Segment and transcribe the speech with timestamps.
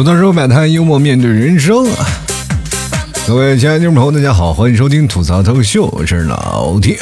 [0.00, 1.86] 吐槽说摆摊，幽默面对人生。
[3.26, 6.98] 各位亲爱的听众朋友，大家好，欢迎收听吐槽脱秀，我是老铁。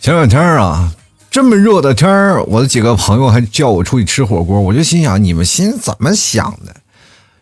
[0.00, 0.92] 前两天啊，
[1.28, 6.72] 这么热的天儿，我的几个朋友还叫我出去吃火锅，我就心想，你们心怎么想的？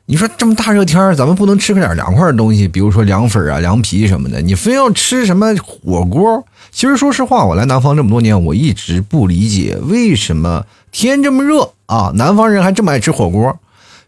[0.07, 6.43] 你说这么大热天儿，咱们不能吃个点凉快的东西，比如说凉粉啊、凉皮什么的，你非要吃什么火锅？
[6.73, 13.59] 其实说实话，我来南方这么多年，我一直不理解为什么天这么热啊，南方人还这么爱吃火锅。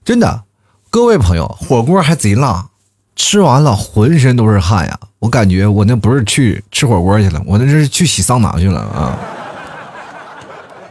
[0.04, 0.44] 真的，
[0.88, 2.68] 各位朋友，火锅还贼辣，
[3.16, 4.96] 吃完了浑身都是汗呀！
[5.18, 9.18] 我感觉我那不是去吃火锅去了，我那是去洗桑拿去了啊。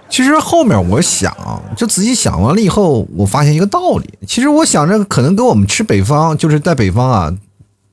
[0.09, 1.33] 其实后面我想，
[1.77, 4.09] 就仔细想完了以后，我发现一个道理。
[4.27, 7.33] 其实我想着，可能跟我们吃北方，就是在北方啊，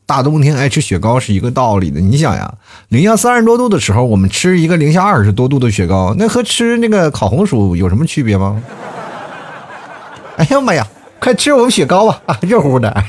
[0.09, 2.01] 大冬天爱吃雪糕是一个道理的。
[2.01, 2.51] 你想呀，
[2.89, 8.59] 零下三十多度的时候，我们吃一个零下二十多度的雪糕，那和吃那个烤红薯有什么区别吗？
[10.39, 10.87] 哎呀妈呀，
[11.21, 12.39] 快吃我们雪糕吧！
[12.41, 13.05] 热乎的。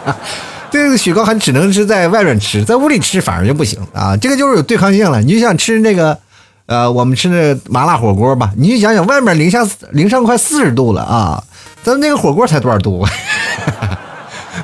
[0.70, 4.14] 这个雪糕还只能是在外面吃，在屋里吃反而就不行啊。
[4.14, 5.22] 这个就是有对抗性了。
[5.22, 6.18] 你就想吃那个。
[6.66, 11.42] 呃，我们吃那麻辣火锅吧，你就想想，外面零下零上快四十度了啊，
[11.82, 13.04] 咱那个火锅才多少度，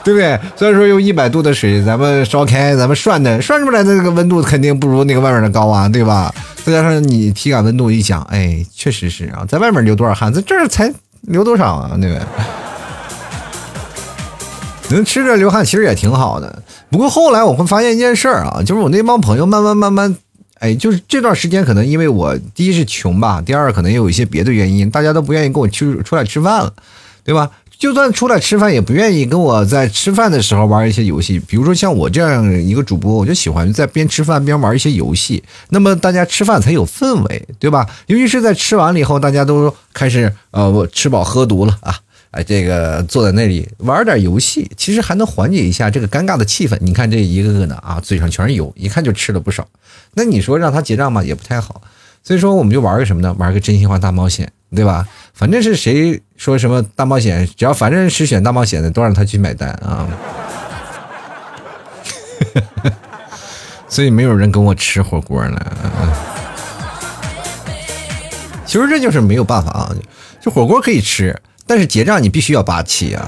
[0.09, 0.41] 对不对？
[0.57, 6.35] 所以说用一百度的水，咱们烧开，咱们涮的涮出来的那个温度肯定不如那个外面的高啊，对吧？
[6.65, 12.27] 再加上你体感温度一想，哎，确实是啊，在外面流多少汗，在这儿才流多少啊，对不对？
[14.97, 16.63] 能吃着流汗其实也挺好的。
[16.89, 20.17] 不过后来我会发现一件事儿啊，就是我那帮朋友慢慢慢慢。
[20.61, 26.73] 哎，就是这段时间，可能因为我第一是穷吧，第二可能也有一些别的原因，大家都不愿意跟我去出来吃饭了，
[27.23, 27.49] 对吧？
[27.79, 31.39] 就算出来吃饭，也不愿意跟我在吃饭的时候玩一些游戏。
[31.39, 37.89] 比如说像我这样一个主播，我就喜欢在边吃饭边玩一些游戏，那么大家吃饭才有氛围，对吧？
[38.07, 41.95] 尤其是在吃完了以后，大家都开始呃，我吃饱喝足了啊。
[42.33, 46.77] 哎，这个坐在那里玩点游戏，其实还能缓解一下这个尴尬的气氛。
[46.81, 49.67] 你看这一个个的啊，嘴上全是油，一看就吃了不少。
[50.15, 51.81] 那你说让他结账吧，也不太好。
[52.25, 53.33] 所以说，我们就玩个什么呢？
[53.39, 55.07] 玩个真心话大冒险，对吧？
[55.35, 60.07] 反正是谁说什么大冒险，只要反正是选大冒险的，都让他去买单啊。
[63.89, 65.59] 所以没有人跟我吃火锅呢。
[68.67, 69.91] 其实这就是没有办法啊，
[70.41, 71.35] 这火锅可以吃。
[71.67, 73.27] 但是结账你必须要霸气啊！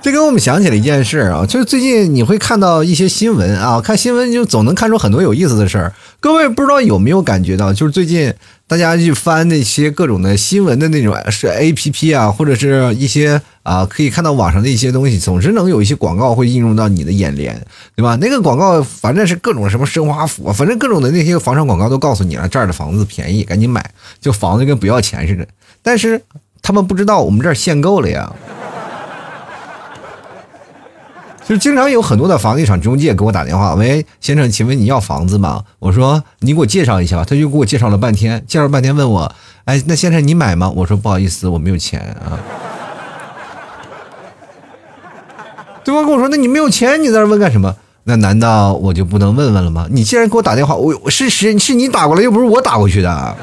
[0.00, 5.92] 这给我们想起了一件事啊，就是最近你会看到一些新闻啊，看新闻就总能看出很多有意思的事儿。
[6.20, 8.32] 各位不知道有没有感觉到，就是最近
[8.68, 18.16] 大家去翻那些各种的新闻的那种是 A P P 啊，或者是一些啊，可以看到网上的一些东西，总是能有一些广告会映入到你的眼帘，对吧？
[18.20, 23.88] 那个广告反正是各种什么生华府，反正各种的那些房产广告都告诉你了，这儿的房子便宜，赶紧买，
[24.20, 25.46] 就房子跟不要钱似的。
[25.80, 26.20] 但是
[26.60, 28.34] 他们不知道我们这儿限购了呀，
[31.48, 35.62] 就经常有很多的房地产中介给我打电话，喂，先生，请问你要房子吗？
[35.78, 39.32] 我说你给我介绍一下吧，他就给我介绍了半天，介绍半天问我，
[39.64, 40.68] 哎，那先生你买吗？
[40.74, 42.34] 我说不好意思，我没有钱啊。
[45.84, 47.76] 对方跟我说，那你没有钱，你在这问干什么？
[48.02, 49.86] 那难道我就不能问问了吗？
[49.88, 53.36] 你既然给我打电话，我是是是你打过来，又不是我打过去的。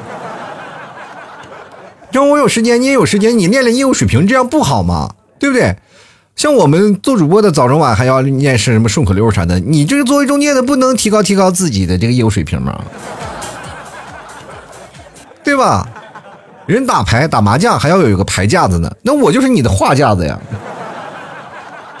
[2.12, 5.14] 让我有时间，你也有时间，你练练业务水平，这样不好吗？
[5.38, 5.74] 对不对？
[6.36, 12.84] 像我们做主播的，早中晚还要念是什么顺口溜啥的，你这个作为中介的，不能提高提高自己的这个业务水平吗？
[15.42, 15.88] 对吧？
[16.66, 20.38] 人打牌打麻将还要有一个牌架子呢，那我就是你的画架子呀。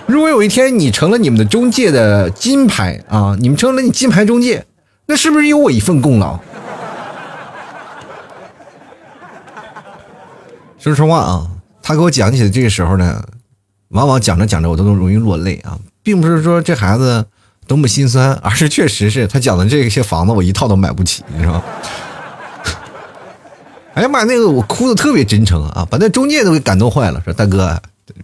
[0.06, 4.64] 如果有一天你成了你们的中介的金牌啊，你们成了你金牌中介，
[5.06, 6.38] 那是不是有我一份功劳？
[10.78, 11.46] 说实话啊，
[11.82, 13.22] 他给我讲起的这个时候呢，
[13.94, 17.24] 往往讲着讲着我都能容易落泪啊，并不是说这孩子
[17.66, 21.62] 多么心酸，而是确实是他讲的这些房子我一套都买不起，你知道吗？
[23.94, 27.80] 哎呀妈，那个我哭的特别真诚啊，把那中介都给感动坏了，说大哥，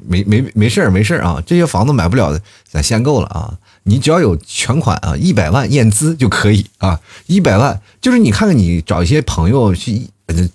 [0.09, 10.09] 没没没事儿没事儿啊，这些房子买不了的咱限购了啊，你只要有全款啊，一百万验资就可以啊，一百万就是你看看你找一些朋友去。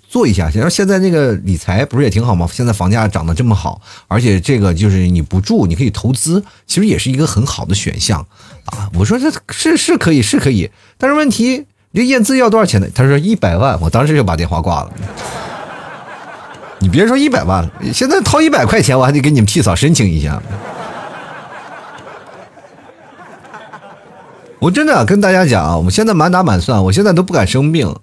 [0.08, 2.48] 做一下，然后现在那个理财不是也挺好吗？
[2.52, 8.26] 现在房价涨得这么好，而且这个就是你不住，你可以投资，其实也是一个很好的选项
[8.66, 8.90] 啊。
[8.94, 12.88] 我说这是是可以是可以，但是问题这验资要多少钱呢？
[12.94, 14.92] 他说一百万，我当时就把电话挂了。
[16.80, 20.42] 你别说一百万了，现在掏一百块钱，我还得给你们替嫂申请一下。
[24.60, 27.96] 我真的跟大家讲啊，我现在满打满算，我现在都不敢生病。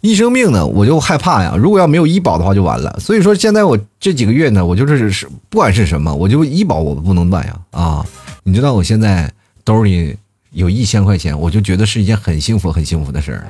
[0.00, 1.56] 一生病呢，我就害怕呀。
[1.58, 2.96] 如果要没有医保的话，就完了。
[3.00, 8.06] 所以说，现在我这几个月呢，我就是是不管是什么，我就医保我不能断呀啊！
[8.44, 9.32] 你知道我现在
[9.64, 10.16] 兜里
[10.52, 13.46] 有一千块钱，我就觉得是一件很幸福、很幸福的事儿。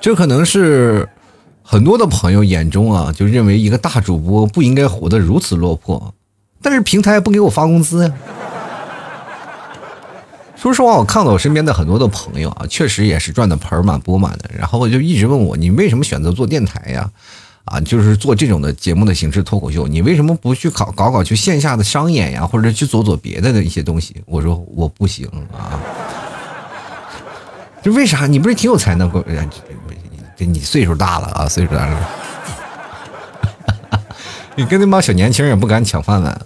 [0.00, 1.08] 这可能是
[1.62, 6.14] 很多的朋友眼中啊，就认为一个大主播不应该活得如此落魄，
[6.62, 8.12] 但是平台不给我发工资呀。
[10.64, 14.50] 说实话，我看到我身边的很多的朋友啊，确实也是赚的盆满钵满的。
[14.58, 17.10] 然后我就一直问我，你为什么选择做电台呀？
[17.66, 24.16] 啊，就是做这种的节目的形式脱口秀，你为什么不去搞搞搞去线下的商演呀，或者去做做别的的一些东西？
[24.24, 25.78] 我说我不行啊。
[27.82, 28.26] 就为啥？
[28.26, 29.10] 你不是挺有才能？
[30.34, 32.10] 这你岁数大了啊，岁数大了。
[34.56, 36.40] 你跟那帮小年轻也不敢抢饭碗。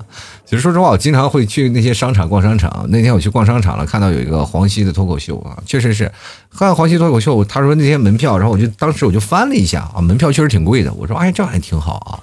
[0.48, 2.86] 其实说实话，我经常会去那些商场逛商场。
[2.88, 6.10] 那天我去逛商场了，看到有一个黄西的脱口秀啊，确实是
[6.50, 7.44] 看黄西脱口秀。
[7.44, 10.90] 他说那些门票，然后我就当时我就翻了一下啊，门票确实挺贵的。
[10.94, 12.16] 我说哎，这还挺好啊。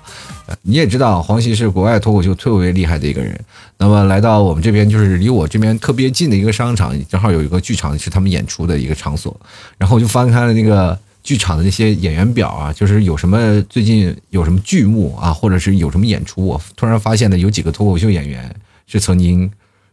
[0.64, 3.40] 你也知道，黄西是国外脱口秀特别厉害的一个人。
[3.78, 9.40] 那么来到我们这边，就是离我这边特别近的一个商场，正好有一个剧场是他们演出的一个场所。
[9.78, 10.98] 然后我就翻开了那个。
[11.26, 18.56] 剧场的那些演员表啊，就是有什么最近有什么剧目啊，或者是有什么演出，我突然发现的有几个脱口秀演员
[18.86, 19.50] 是曾经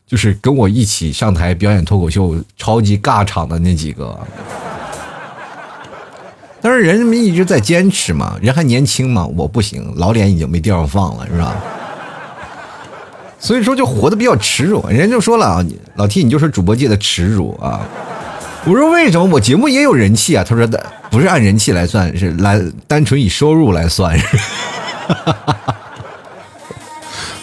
[0.06, 4.20] 就是跟我一起上台表演脱口秀，超级尬场的那几个。
[6.60, 11.56] 但是人们一直在坚持嘛，人还年轻嘛，我不行，老脸已经没地方放了，是吧？
[13.38, 15.64] 所以说就活得比较耻辱，人家就说了啊，
[15.96, 17.80] 老 T 你就是主播界的耻辱啊。
[18.66, 20.44] 我说为什么我节目也有人气啊？
[20.46, 24.18] 他说的不是按人气来算，是来单纯以收入来算。
[24.18, 24.26] 是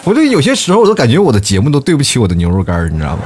[0.04, 3.22] 我就有些时候我都感觉我的节目都对不起我的牛肉干你知道吗？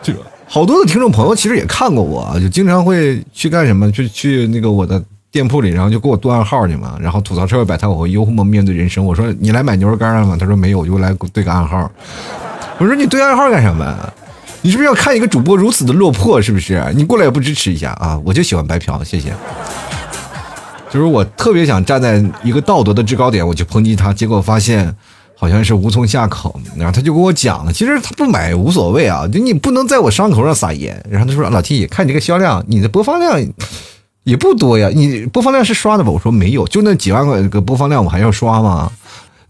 [0.00, 3.92] 这个好多的听众朋友其实也看过我，就经常会去干什么？
[3.92, 6.96] 去去那个我的店铺里，然后就给我对暗号去嘛。
[6.98, 9.04] 然后吐槽社会百态，我会幽默面对人生。
[9.04, 10.38] 我说你来买牛肉干了吗？
[10.40, 11.92] 他说没有，我就来对个暗号。
[12.78, 14.12] 我说你对暗号干什么？
[14.62, 16.40] 你是不是要看一个主播如此的落魄？
[16.40, 16.82] 是不是？
[16.94, 18.20] 你过来也不支持一下啊？
[18.24, 19.32] 我就喜欢白嫖，谢谢。
[20.90, 24.94] 就是我特别想站在一个道德的制高点，我去抨击他，结果发现
[25.36, 26.60] 好像是无从下口。
[26.76, 31.02] 然后他就跟我讲，其实他不买无所谓啊，就你不能在我伤口上撒盐。
[31.08, 33.40] 然后他说：“老 T，看你这个销量，你的播放量
[34.24, 38.90] 也不多呀，你播放量是刷的吧？”我说：“没有，就那几万个个播放量，我还要刷吗？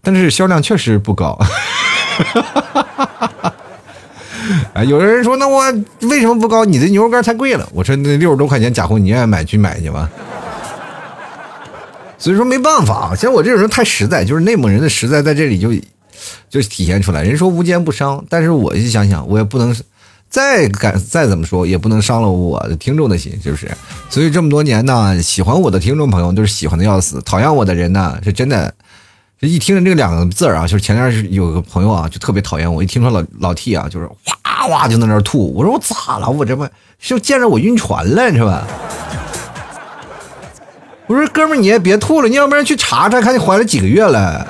[0.01, 1.37] 但是销量确实不高。”
[4.73, 5.63] 啊，有的人说，那我
[6.01, 6.65] 为什么不高？
[6.65, 7.67] 你的牛肉干太贵了。
[7.73, 10.09] 我说那六十多块钱假货，你愿意买去买去吧。
[12.17, 15.73] 所以说没办法啊，像我这种人太实在，就是内蒙人的实在在这里就
[16.49, 17.23] 就体现出来。
[17.23, 19.75] 人说无奸不商，但是我就想想，我也不能
[20.29, 23.69] 再敢再怎么说，也不能伤了我的听众的心，是不是？
[24.09, 28.73] 所以这么多年呢，喜欢我的听众朋友都是喜欢的要死，讨厌我的人呢，是真的。
[29.47, 32.83] 一听这两个字儿啊，就是前段是有个朋友啊，就特别讨厌我。
[32.83, 35.51] 一听说老老 T 啊，就是哗哗就在那儿吐。
[35.55, 36.29] 我说我咋了？
[36.29, 36.63] 我这不
[36.99, 38.67] 是见着我晕船了是吧？
[41.07, 44.45] 我说哥们儿你也别吐了，你要不然去查查，看你怀了几个月了。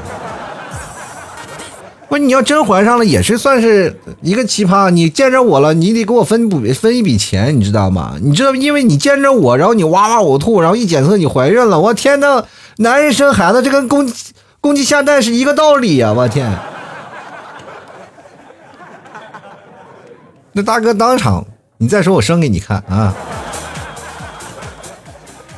[2.10, 4.89] 不是你要真怀上了，也是算是一个奇葩。
[4.89, 8.16] 你见着我了，你得给我分补分一笔钱，你知道吗？
[8.22, 11.80] 你知道，因为你见着我，然后你哇哇呕吐，然后一检测你怀孕了。
[11.80, 12.44] 我天呐，
[12.80, 14.06] 男人生孩子这跟公。
[14.62, 16.13] 公鸡下蛋是一个道理呀！
[16.13, 16.56] 我天，
[20.51, 21.44] 那大哥当场，
[21.77, 23.12] 你再说我生给你看啊！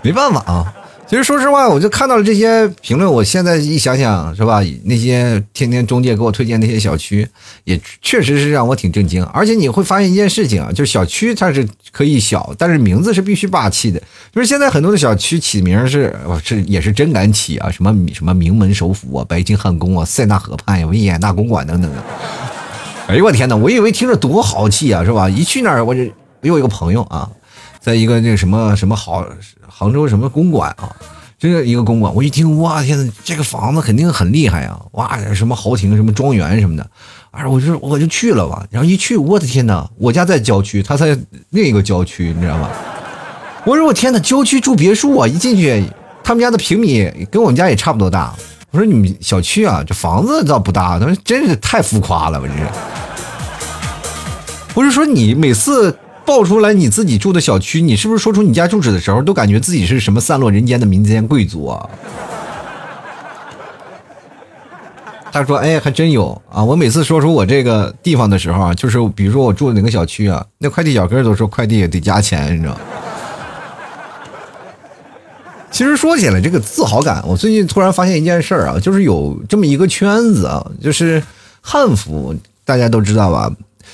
[0.02, 0.74] 没办法啊。
[1.06, 3.12] 其实说实话，我就看到了这些评论。
[3.12, 4.64] 我现在一想想，是吧？
[4.86, 7.28] 那些天天中介给我推荐那些小区，
[7.66, 9.24] 也确实是让我挺震惊。
[9.26, 14.02] 而且你会发现一件事情啊，就是小区它是可以小，但是名字是必须霸气的。
[14.34, 22.04] 就是现在很多的小区起名是，是也是真敢起啊，什么什么名门首府啊，白金汉宫啊，塞纳河畔呀，维也纳公馆等等的。
[23.06, 23.56] 哎呦我天哪！
[23.56, 25.30] 我以为听着多豪气啊，是吧？
[25.30, 27.30] 一去那儿，我这我有一个朋友啊，
[27.84, 29.26] 在一个那个什么什么好。
[29.68, 30.90] 杭州什么公馆啊？
[31.40, 34.80] 这个一个公馆，我一听，哇天呐，这个房子肯定很厉害啊！
[34.92, 36.90] 哇，什么豪庭、什么庄园什么的，
[37.32, 38.66] 啊，我就我就去了吧。
[38.70, 41.18] 然后一去，我的天呐，我家在郊区，他在
[41.50, 42.70] 另一个郊区，你知道吗？
[43.66, 45.28] 我说我天呐，郊区住别墅啊！
[45.28, 45.84] 一进去，
[46.24, 48.34] 他们家的平米跟我们家也差不多大。
[48.72, 52.68] 我说你们小区啊，这房子倒不大，他说真是太浮夸了，我这是。
[54.74, 55.98] 不是说你每次。
[56.26, 61.90] 爆出来你自己住的小区，你是不是说出你家住址的时候，都感觉自己是什么散落人间的民间贵族啊？
[65.32, 66.64] 他说：“哎，还真有啊！
[66.64, 72.78] 我每次说出我这个地方的时候啊，就是比如说我住哪个小区啊，那快递小哥都说快递也得加钱，你知道。”
[75.72, 81.24] 其实说起来这个自豪感，我最近突然发现一件事儿啊，就是有这么一个圈子啊，就是
[81.62, 83.52] 汉服，大家都知道吧？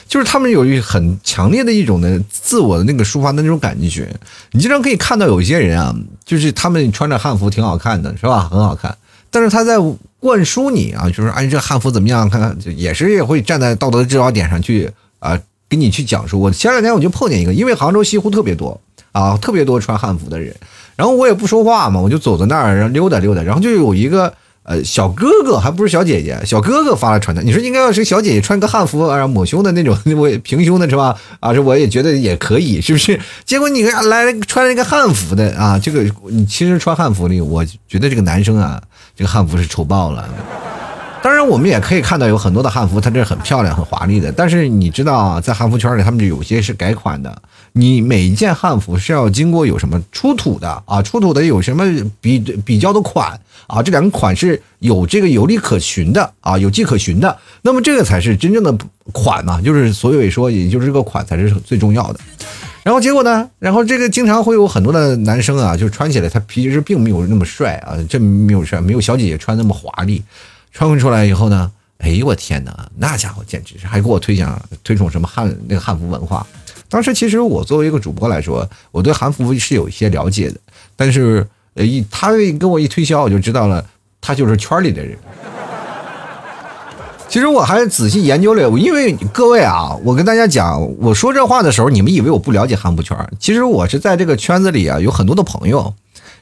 [0.10, 4.10] 就是他们有一很强烈的一种的自我的那个抒发的那种感觉。
[4.52, 8.50] 你经常可以看到有一些人啊，就是他们穿着汉服挺好看的，是吧？
[8.50, 8.98] 很好看，
[9.30, 9.78] 但是他在
[10.20, 12.28] 灌输你啊，就是哎，这汉服怎么样？
[12.28, 15.40] 看看，也是也会站在道德制高点上去啊，
[15.70, 16.40] 给你去讲述。
[16.40, 20.56] 我前两天我就碰见一个，因为杭州西湖特别多啊，特别多穿汉服的人。
[20.96, 23.44] 然后我也不说话嘛，我就走在那儿，然后溜达溜达。
[23.44, 24.34] 然后就有一个
[24.70, 27.44] 呃小哥哥，还不是小姐姐，小哥哥发了传单。
[27.44, 31.16] 你说应该要是小姐姐穿个汉服啊，抹胸的那种，我平胸的是吧？
[31.40, 33.20] 啊，这我也觉得也可以，是不是？
[33.44, 38.80] 结果你来穿了一个汉服的啊，这个你其实穿汉服的，我觉得这个男生啊，
[39.16, 40.30] 这个汉服是丑爆了。
[41.24, 44.32] 当然，我们也可以看到有很多的汉服，它这很漂亮、很华丽的。
[44.32, 47.42] 但是你知道，在汉服圈里，他们就有些是改款的。
[47.74, 51.02] 你每一件汉服是要经过有什么出土的啊？
[51.02, 51.86] 出土的有什么
[52.20, 53.82] 比比较的款啊？
[53.82, 57.38] 这两个款是有这个有理可循的啊，有迹可循的。
[57.62, 58.76] 那么这个才是真正的
[59.12, 59.62] 款嘛？
[59.64, 62.20] 就是所以说，也就是这个款才是最重要的。
[62.82, 63.48] 然后结果呢？
[63.60, 70.24] 然后这个经常会有很多的男生啊，就穿起来他其实并没有那么帅啊，这没有帅，没有小姐姐穿那么华丽。
[70.72, 76.46] 穿出来以后呢，哎呦我天哪，那家伙简直是还给我推讲推崇什么汉那个汉服文化。
[76.90, 80.60] 当时其实我作为一个主播来说，我对韩服是有一些了解的，
[80.96, 83.86] 但是呃一他跟我一推销，我就知道了
[84.20, 85.16] 他就是圈里的人。
[87.30, 95.94] 其实我还仔细研究了，因为各位啊，我跟大家讲，我说这话的时候，你们以为我不了解韩服圈，其实我是在这个圈子里啊，有很多的朋友。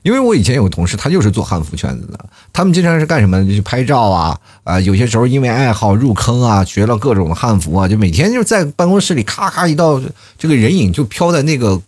[0.04, 2.20] 因为我以前有个同事，他就是做汉服圈子的，
[2.54, 3.44] 他们经常是干什么？
[3.48, 10.01] 就拍照啊，啊，有些时候因为爱好入坑啊，学了各种汉服啊，就每天就在办公室里咔咔一道
[10.38, 11.82] 这个人影就飘在那个。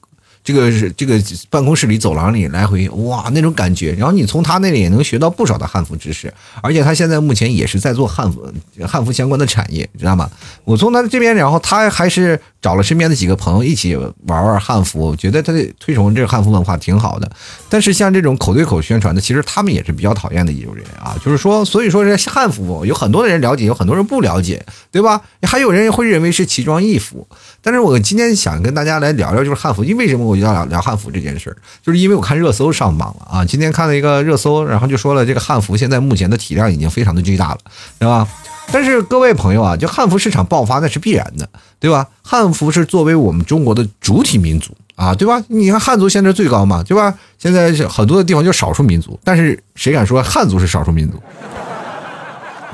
[0.49, 8.51] 这个是这个办公室里走廊里来回哇那种感觉，然后你从他那里也能学到不少的汉服知识，而且他现在目前也是在做汉服
[8.87, 10.27] 汉服相关的产业，知道吗？
[10.63, 17.29] 我从他这边，然后他还是找了身边的几个朋友一起玩玩汉服，觉得他推崇这个汉服文化挺好的。
[17.69, 25.21] 但是像这种口对口宣传的，其实他们也是比较讨厌的一种人啊，就是说，所以说这汉服有很多的人了解，有很多人不了解，对吧？
[25.43, 27.27] 还有人会认为是奇装异服。
[27.61, 33.45] 但是我今天想跟大家来聊聊，就是汉服，因为什么我聊聊汉服这件事儿，就是因为我看热搜上榜了啊。
[33.45, 37.57] 今天看了一个热搜，然后就说了这个汉服现在目前的体量已经非常的巨大了，
[37.97, 38.27] 对吧？
[38.71, 42.07] 但是各位朋友啊，就汉服市场爆发那是必然的，对吧？
[42.21, 45.43] 汉服是作为我们中国的主体民族啊，对吧？
[45.47, 47.13] 你看汉族现在最高嘛，对吧？
[47.37, 51.19] 现在很多的地方就少数民族，但是谁敢说汉族是少数民族？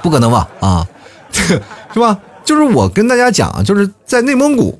[0.02, 0.48] 不可能吧？
[0.60, 0.88] 啊，
[1.32, 2.20] 是吧？
[2.44, 4.80] 就是我跟大家讲，就是在内蒙古，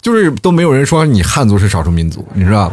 [0.00, 2.72] 就是都没有人说你汉族是少数民族，你知道？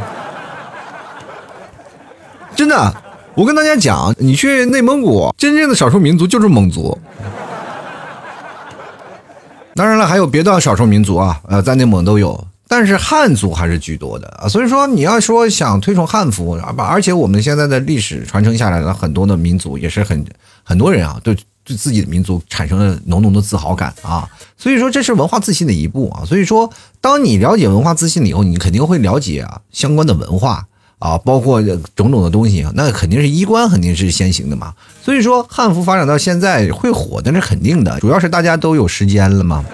[2.55, 2.93] 真的，
[3.35, 6.97] 我跟大家讲，你去内蒙古，真正的少数民族就是蒙族。
[9.75, 14.47] 当然了，还有别的少数民族啊，呃，在内蒙都有，但是汉族还是居多的啊。
[14.47, 20.25] 所以说，你要说想推崇汉服，而且我们现在的历史传承下来的很多的民族，也是很
[20.63, 21.35] 很多人啊，都。
[21.67, 24.25] 对自己的民族产生了浓浓的自豪感啊，
[24.57, 26.23] 所以说这是文化自信的一步啊。
[26.23, 26.71] 所以说，
[27.01, 30.65] 当你了解文化自信了以后，你肯定会了解啊相关的文化
[30.99, 31.61] 啊，包括
[31.93, 34.73] 种种的东西，那肯定是衣冠肯定是先行的嘛。
[35.03, 39.65] 所以说，汉服发展到现在会火，那是肯定的，主要是大家都有时间了嘛。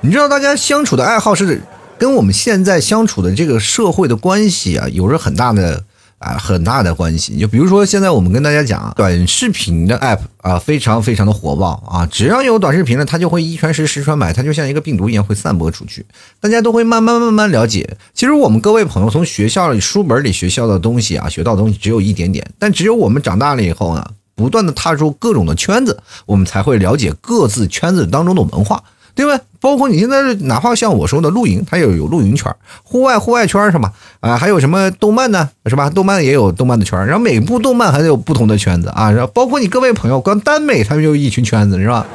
[0.00, 1.62] 你知道，大家相处的爱好是
[1.96, 5.84] 跟我们现在相处的这个社会的关系啊，有着很大的。
[6.22, 7.36] 啊，很大的关系。
[7.36, 12.06] 就比如说，现在我们跟大家讲，短视频的 app 啊，非常非常的火爆啊。
[12.06, 16.06] 只要有短视频了，它就会一传十，十传百，它就像一个病毒一样会散播出去。
[16.40, 17.96] 大家都会慢慢慢慢了解。
[18.14, 22.48] 其实我们各位朋友从学校里书本里学校的东西啊，学到的东西只有一点点。
[22.58, 28.82] 但只有我们长大了以后呢，不断的踏入各种的圈子，我们才会了解各自圈子当中的文化。
[29.14, 29.38] 对吧？
[29.60, 32.52] 包括你现在哪怕像我说的露营，它也有露营圈
[32.82, 33.92] 户外户外圈是吧？
[34.20, 35.48] 啊，还有什么动漫呢？
[35.66, 35.88] 是吧？
[35.88, 39.10] 动漫也有动漫的圈然后每部动漫还有不同的圈子啊。
[39.10, 42.06] 然后包括你各位朋友，光耽美他们就一群圈子是吧？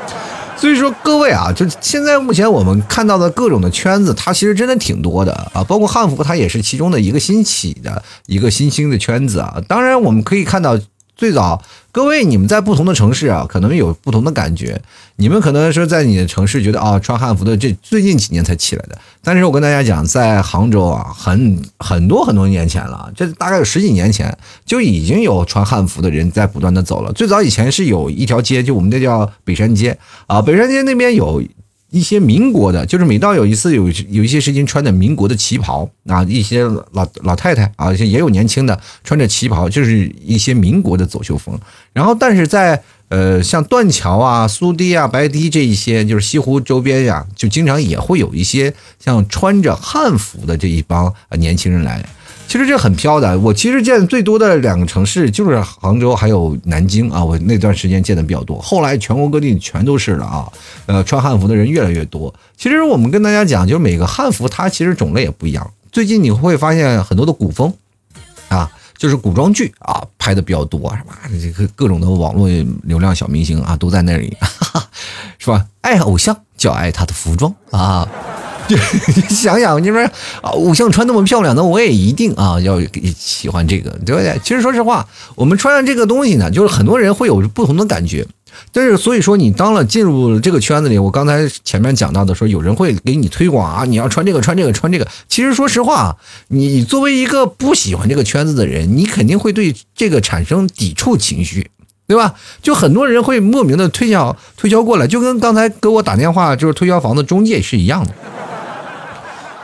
[0.57, 5.63] 所以说各位啊，就现在目前我们看到的各种的圈子，它其实真的挺多的啊。
[5.63, 9.61] 包括汉服，它也是其中的一个新起的一个新兴的圈子啊。
[9.67, 10.77] 当然，我们可以看到。
[11.17, 11.59] 最早，
[11.91, 14.79] 各位你们在不同的城市啊，可能有不同的感觉。
[15.15, 18.95] 你们可能是在你的城市觉得啊，穿汉服的这最近几年才起来的。
[19.23, 27.11] 但是我跟大家讲，在杭州啊，很很多很多年前了，这大概有十几年前就已经有穿汉服的人在不断的走了。
[27.13, 29.97] 最早以前是有一条街，就我们那叫北山街
[30.27, 31.41] 啊，北山街那边有。
[31.89, 41.57] 一些民国的，就是每到有一次有有一些时间穿的民国的旗袍啊，一些老老太太啊，也有年轻的穿着旗袍，就是一些民国的走秀风。
[41.93, 52.03] 然后，但是在呃像断桥啊、苏堤啊、白堤这一些，就是西湖周边呀，就经常也会有一些像穿着汉服的这一帮年轻人来。
[52.47, 58.57] 其实这很飘的，我其实见最多的两个城市就是杭州还有南京啊，我那段时间见的比较多。
[58.61, 60.51] 后来全国各地全都是了啊，
[60.85, 62.33] 呃，穿汉服的人越来越多。
[62.55, 65.69] 其实我们跟大家讲，就是每个汉服它其实种类也不一样。
[65.91, 67.73] 最近你会发现很多的古风
[68.47, 71.19] 啊，就是古装剧啊拍的比较多，是吧？
[71.41, 72.47] 这个各种的网络
[72.83, 74.35] 流量小明星啊都在那里，
[75.37, 75.65] 是吧？
[75.81, 78.07] 爱偶像就爱他的服装啊。
[78.69, 78.75] 就
[79.33, 80.01] 想想，你说
[80.41, 82.79] 啊，偶像穿那么漂亮，那我也一定啊要
[83.17, 84.39] 喜欢这个，对不对？
[84.43, 88.25] 其实说实话，我们穿上这个东西呢，就是很多人会有不同的感觉。
[88.71, 95.07] 但是所以说，你当了进入这个圈子里，我刚才前面讲到的说，有人会给你推广啊，你要穿这个，穿这个，穿这个。
[95.29, 101.69] 其实说实话，你作为一个不喜欢这个圈子的人，你肯定会对这个产生抵触情绪。
[102.07, 102.35] 对吧？
[102.63, 108.13] 就很多人会莫名的推销推销过来，就跟刚才给我打电话就是推销房的中介是一样的。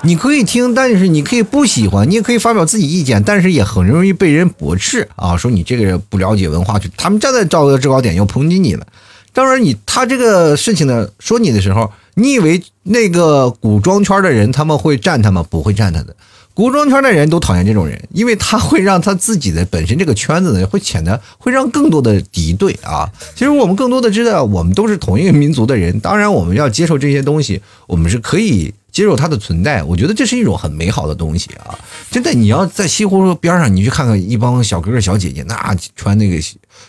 [0.05, 8.86] 你可以听，但是你可以不喜欢，你也可以发表自己意见，但是也很容易被人驳斥啊，说你这个人不了解文化，就他们站在道德制高点又抨击你了。
[9.31, 15.45] 当然，你他这个事情呢，说你的时候，你以为那个古装圈的人他们会站他吗？
[15.50, 16.13] 不会站他的。
[16.53, 23.10] 古装圈的人都讨厌这种人，因为他会让他自己的本身这个圈子呢，会显得会让更多的敌对啊。
[23.33, 29.83] 其实我们更多的知道，我们都是同一个民族的人，当然我们要接受这些东西，我们是可以接受它的存在。
[29.83, 31.77] 我觉得这是一种很美好的东西啊！
[32.09, 36.41] 真的，你要在西湖边上，你去看看一帮小哥哥小姐姐，那穿那个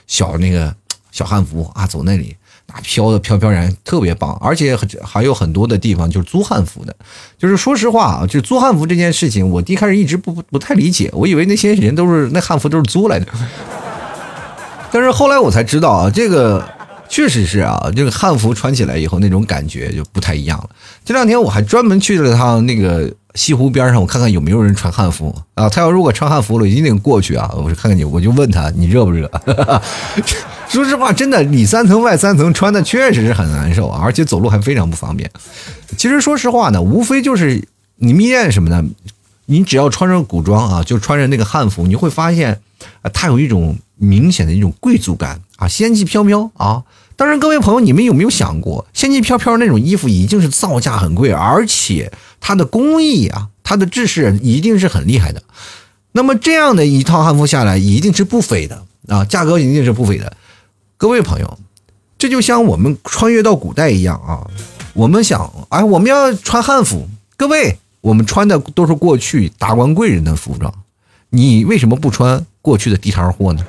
[0.06, 0.72] 小那个
[1.10, 2.36] 小汉服啊，走那里。
[2.66, 6.96] 那飘的飘飘然，特别棒，而且还有很多的地方就是租汉服的。
[7.38, 13.26] 就是说实话啊，就租汉服这件事情，我一开始一直不不太理解，我以为那些人都是那汉服都是租来的。
[14.90, 16.66] 但是后来我才知道啊，这个
[17.14, 20.70] 确实是啊，这个汉服穿起来以后那种感觉就不太一样了。
[21.04, 25.68] 这两天我还专门去了趟那个西湖边上，我看看有没有人穿汉服啊。
[25.68, 29.30] 他要如果穿汉服了，一定过去啊，我看看你，我就问他你热不热。
[30.68, 35.30] 说实话，真的里三层外三层，穿的确实是很难受啊，而且走路还非常不方便。
[35.96, 37.62] 其实说实话呢，无非就是
[37.98, 38.84] 你迷恋什么呢？
[39.46, 42.60] 你只要穿着古装啊，就穿着那个汉服，你会发现
[43.02, 46.82] 啊，它有一种明显的一种贵族感啊，仙气飘飘啊。
[47.16, 55.42] 当然，各位朋友，你们有没有想过，仙气飘飘那种衣服一定是造价很贵，而且它的工艺啊，它的制式一定是很厉害的。
[56.12, 60.36] 那么这样的一套汉服下来，一定是不菲的啊，价格一定是不菲的。
[60.96, 61.58] 各位朋友，
[62.18, 64.46] 这就像我们穿越到古代一样啊！
[64.92, 67.08] 我们想，哎，我们要穿汉服。
[67.36, 70.72] 各位，我们穿的都是过去达官贵人的服装，
[71.30, 73.64] 你为什么不穿过去的地摊货呢？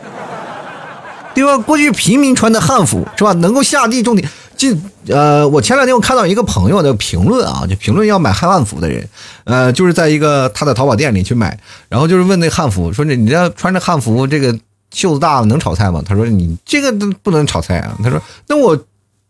[1.36, 1.58] 对吧？
[1.60, 3.34] 过去平民穿的汉服是吧？
[3.34, 4.28] 能够下地种田。
[4.58, 4.70] 就
[5.10, 9.08] 呃，我前两天我看到一个朋友的评论啊，就评论要买汉服的人，
[9.44, 14.58] 呃，就是在一个他的淘宝店里去买，然后就是问那汉服，说你你这穿着汉服这个。
[14.92, 16.02] 袖子大能炒菜吗？
[16.08, 17.98] 他说你这个都不能炒菜啊。
[18.02, 18.80] 他说那我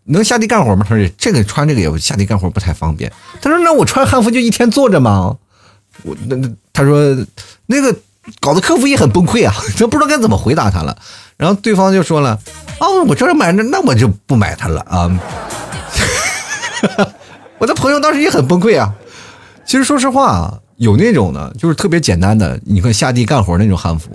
[0.04, 0.86] 能下地干活吗？
[0.88, 3.12] 他说这个穿这个也下地干活不太方便。
[3.42, 5.36] 他说那我穿汉服就一天坐着吗？
[6.04, 7.18] 我那那他说
[7.66, 7.96] 那个
[8.40, 10.96] 搞得客服也很崩溃啊，都不知道该怎么回答他了。
[11.38, 12.40] 然后对方就说了
[12.80, 15.20] 啊，我这买那那我就不买它了啊。
[17.58, 18.94] 我的朋友当时也很崩溃啊。
[19.66, 24.12] 其实说实话啊，有那种的，就是特别简单的，你看下地干活那种汉服。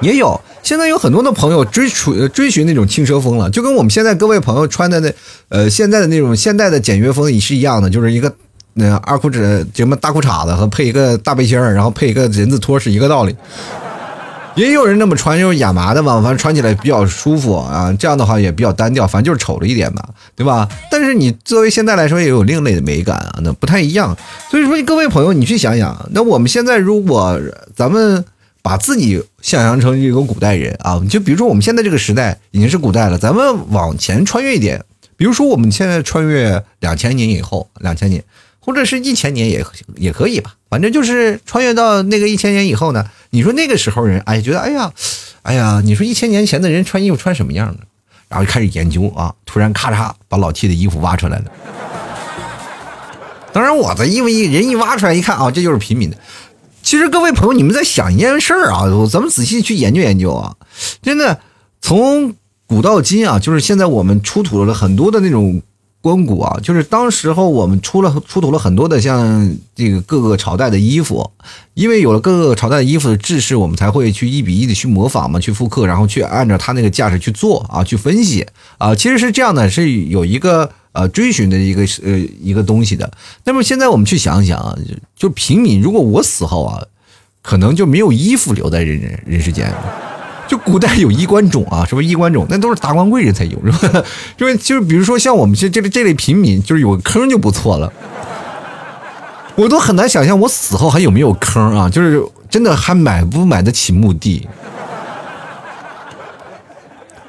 [0.00, 5.12] 也有，现在有很多的朋友追追追寻那种轻奢风了，就跟我们现在各位朋友穿的那
[5.48, 8.32] 呃现在的那种现代的简约风也是一样的，就是一个
[8.74, 13.36] 那二裤子什么大裤衩子和配一个大背心，然后配一个人字拖是一个道理。
[14.56, 17.94] 也有人那么穿，就是亚麻的嘛，反正穿起来比较舒服啊。
[17.98, 20.02] 这样的话也比较单调，反正就是丑了一点嘛，
[20.34, 20.68] 对吧？
[20.90, 24.16] 但是你作为现在来说也有另类的美感啊，那不太一样。
[24.50, 27.40] 所以说各位朋友，你去想想，那我们现在如果
[27.74, 28.24] 咱们。
[28.62, 34.84] 把自己想象成一个古代人啊，就比如说我们现在这个时代已经是古代了，咱们往前穿越一点，
[35.16, 38.24] 比如说我们现在穿越两千年以后，两千年
[38.58, 39.64] 或者是一千年也
[39.94, 44.90] 也可以吧，反正就是穿越到那个一千年以后呢，你说那个时候人哎觉得哎呀，
[45.42, 47.80] 哎呀，你说一千年前的人穿衣服穿什么样的？
[48.28, 51.44] 然后就开始研究啊，突然咔嚓把老 T 的衣服挖出来了。
[53.52, 56.16] 当然，我的衣服一人一挖出来一看啊，这就是平民的。
[56.82, 60.56] 其实各位朋友，你们在想一件事儿啊，咱们仔细去研究研究啊，
[61.02, 61.38] 真的
[61.82, 62.34] 从
[62.66, 65.62] 古到今啊，就是现在我们出土了很多的那种。
[66.06, 71.28] 关谷啊，就是当时候我们出了出土了很多的像这个各个朝代的衣服，
[71.74, 78.46] 因为有了各个朝代的衣服的制式，我们才会去一比一的去模仿嘛，去复刻，然后去按照它那个架势去做啊，去分析
[78.78, 83.10] 啊，其实是这样的，是有一个呃追寻的一个呃一个东西的。
[83.42, 84.78] 那么现在我们去想想啊，
[85.16, 86.86] 就平民，如果我死后啊，
[87.42, 89.74] 可能就没有衣服留在人人人世间。
[90.48, 94.04] 就古代有衣冠冢啊，什么衣冠冢，那都是达官贵人才有，是吧？
[94.38, 97.92] 就是就是，比如说像我们这这这类平民，就是有个坑就不错了。
[99.56, 104.46] 我都很难想象我死后还有没有坑啊，就是真的还买不买得起墓地。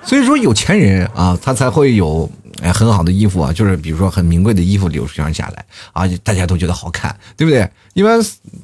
[0.04, 2.30] 所以说，有钱人啊，他才会有
[2.62, 7.68] 哎很好的衣服啊，就是比如说很名贵的衣服流传下来啊，大家都觉得好看，对不对？
[7.94, 8.20] 一般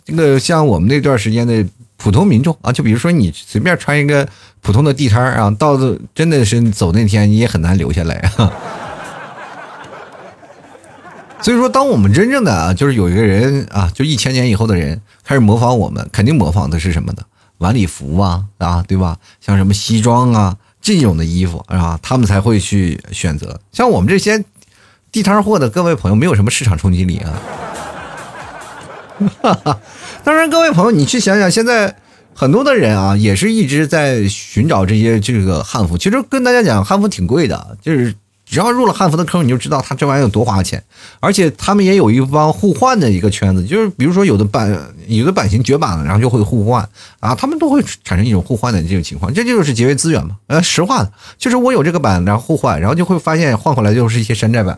[0.06, 1.66] 这个像我们那段时间的。
[1.98, 4.28] 普通民众啊，就比如说你随便穿一个
[4.62, 5.78] 普通的地摊儿啊，到
[6.14, 8.52] 真的是走那天你也很难留下来啊。
[11.42, 17.24] 所以说，当我们真正的啊，就是有一个人啊，就一千年以后的人开始模仿我们，肯定模仿的是什么呢？
[17.58, 19.18] 晚礼服啊啊，对吧？
[19.42, 23.60] 像什么西装啊这种的衣服啊，他们才会去选择。
[23.74, 24.44] 像我们这些
[25.12, 27.34] 地摊货的各位朋友，没有什么市场冲击力啊。
[29.42, 29.80] 哈哈。
[30.24, 31.96] 当然，各位朋友，你去想想，现在
[32.34, 35.98] 很多的人啊，也是一直在寻找这些这个汉服。
[35.98, 38.14] 其实跟大家讲，汉服挺贵的，就是
[38.46, 40.84] 只要入了汉服的坑，你就知道它这玩意有多花钱。
[41.20, 46.88] 而且他们也有一帮互换的一个圈子，就是比如说有的版有的版型绝版了，然后就会互换
[47.20, 50.36] 啊，他们都会产生一种互换的这种情况，这就是节约资源嘛。
[50.48, 54.78] 呃，实话，就是我有这个版，然后互换，然后就会发现换回来就是一些山寨版。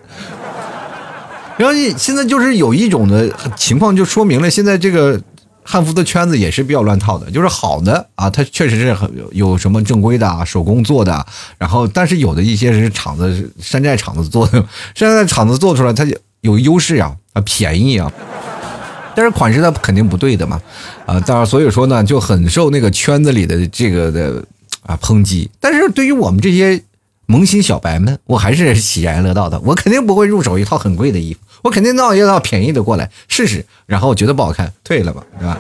[1.58, 5.22] 然后现在就是有一种的情况，就说明了现在这个。
[5.68, 11.26] 汉服的圈子也是比较乱套的，就是好的啊，它确实是很有什么正规的啊，手工做的，
[11.58, 14.64] 然后但是有的一些是厂子山寨厂子做的，
[14.94, 16.06] 山寨厂子做出来它
[16.42, 18.14] 有优势呀，啊便宜啊，
[19.16, 20.62] 但是款式它肯定不对的嘛，
[21.08, 24.46] 啊，当然所以说呢就很受那个圈子里的这个的
[24.84, 26.80] 啊抨击，但是对于我们这些。
[27.28, 29.60] 萌新小白们，我还是喜然乐道的。
[29.62, 35.58] 我肯定不会入手一套很贵的衣服，我肯定弄一套便宜的过来试试，然后我觉得不好看退了吧，对吧？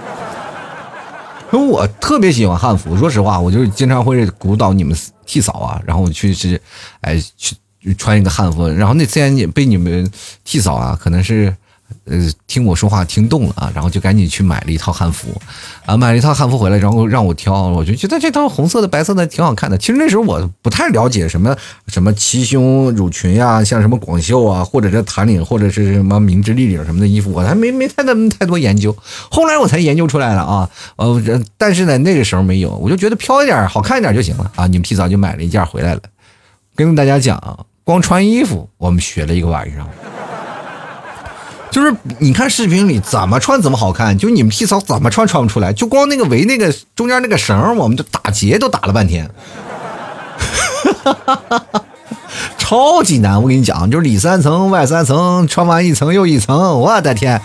[1.51, 6.61] 我特别喜欢汉服，说实话，我就是经常会鼓捣你们替嫂啊，然后我去是，
[7.01, 7.55] 哎，去
[7.97, 10.07] 穿一个汉服，然后那次也被你们
[10.43, 11.55] 替嫂啊，可能是。
[12.05, 12.17] 呃，
[12.47, 15.29] 听我说话听动了啊，然后就赶紧去买了一套汉服，
[15.85, 19.77] 啊，买了一套汉服回来，然后让我挑，我就觉得这套红色的、白色的挺好看的。
[19.77, 21.55] 其实那时候我不太了解什么
[21.87, 28.95] 什么齐胸襦裙呀，像什么广袖啊，或者是弹领，或者是什么明制立领什么的衣服，我还没没太那么太多研究。
[29.29, 31.21] 后来我才研究出来了啊，呃，
[31.57, 34.67] 但是呢，那个时候没有，我就觉得飘一点、好看一点就行了啊。
[34.67, 36.01] 你们提早就买了一件回来了，
[36.75, 39.87] 跟大家讲，光穿衣服我们学了一个晚上。
[41.75, 49.29] 就是你看视频里怎么穿怎么好看，就你们替嫂怎么穿穿不出来，就光那个围那个中间那个绳，我们就打结都打了半天，
[52.57, 53.41] 超级难。
[53.41, 57.41] 我跟你讲，就是里三层外三层，穿完一层又一层，我的天！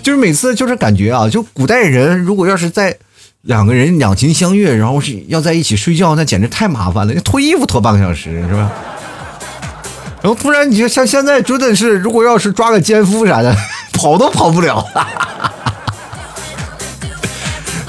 [0.00, 2.96] 就是每次就是感觉啊，就古代人如果要是在
[3.42, 8.70] 两个人两情相悦，然后是要在一起睡觉，那简直太麻烦了，脱衣服脱半个小时是吧？
[10.22, 13.54] 然后突然，你就像现在真的是，如果要是抓个奸夫啥的，
[13.92, 14.76] 跑都跑不了。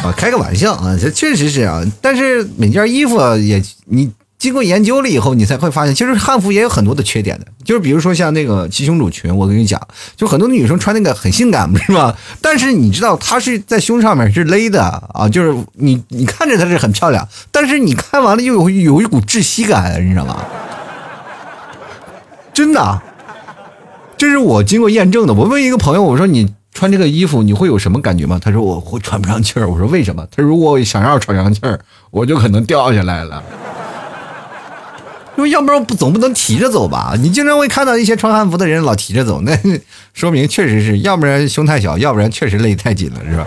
[0.04, 1.82] 啊，开个玩笑啊，这确实是啊。
[2.02, 7.48] 但是每件衣服也，你经过研究了以后，你才会发现，其实汉服也有很多的缺点的。
[7.66, 9.82] 就是比如说像那个齐胸乳裙，我跟你讲，
[10.16, 12.14] 就很多女生穿那个很性感，不是吗？
[12.40, 20.46] 但是你知道，它是在胸上面是勒的啊，就是你你看着它是很漂亮，但是你看完了又有有一股窒息感，你知道吗？
[22.58, 23.00] 真的，
[24.18, 25.34] 这是我经过验证的。
[25.36, 28.40] 我问一个朋友，我说你穿这个衣服你会有什么感觉吗？
[28.44, 29.70] 他说我会喘不上气儿。
[29.70, 30.26] 我说为什么？
[30.36, 33.44] 他如果想要喘上气儿， 我就可能掉下来了。
[35.38, 37.14] 因为要不然不总不能提着走吧？
[37.20, 39.56] 你经常会看到一些穿汉服的人老提着走，那
[40.16, 43.46] 说明确实是要不然胸太小，要不然确实勒太紧了，是吧？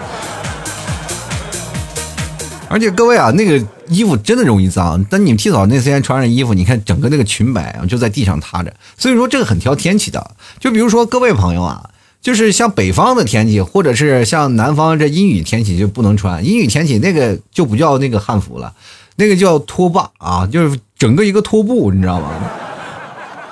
[2.70, 5.04] 而且各位啊，那个衣服真的容易脏。
[5.10, 8.72] 但你们替嫂那天穿上衣服，你看整个那个裙摆啊，就在地上塌着。
[8.96, 10.30] 所以说这个很挑天气的。
[10.60, 11.90] 就比如说各位朋友啊，
[12.22, 16.46] 就是像北方的天气，或者是像南方这阴雨天气就不能穿。
[16.46, 18.72] 阴雨天气那个就不叫那个汉服了，
[19.16, 22.30] 那个叫拖把啊，就是整个一个拖布，你知道吗？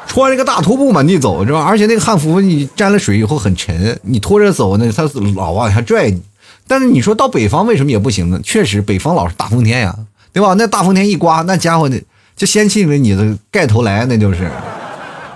[0.07, 1.63] 穿一个大拖布满地走，是吧？
[1.65, 5.03] 而且那个汉服你沾了水以后很沉，你拖着走呢，它
[5.35, 6.23] 老往下拽你。
[6.69, 8.39] 但是你说到北方为什么也不行呢？
[8.45, 9.97] 确实，北方老是大风天呀，
[10.33, 10.55] 对吧？
[10.59, 11.99] 那大风天一刮，那家伙呢
[12.37, 14.49] 就掀起了你的盖头来，那就是，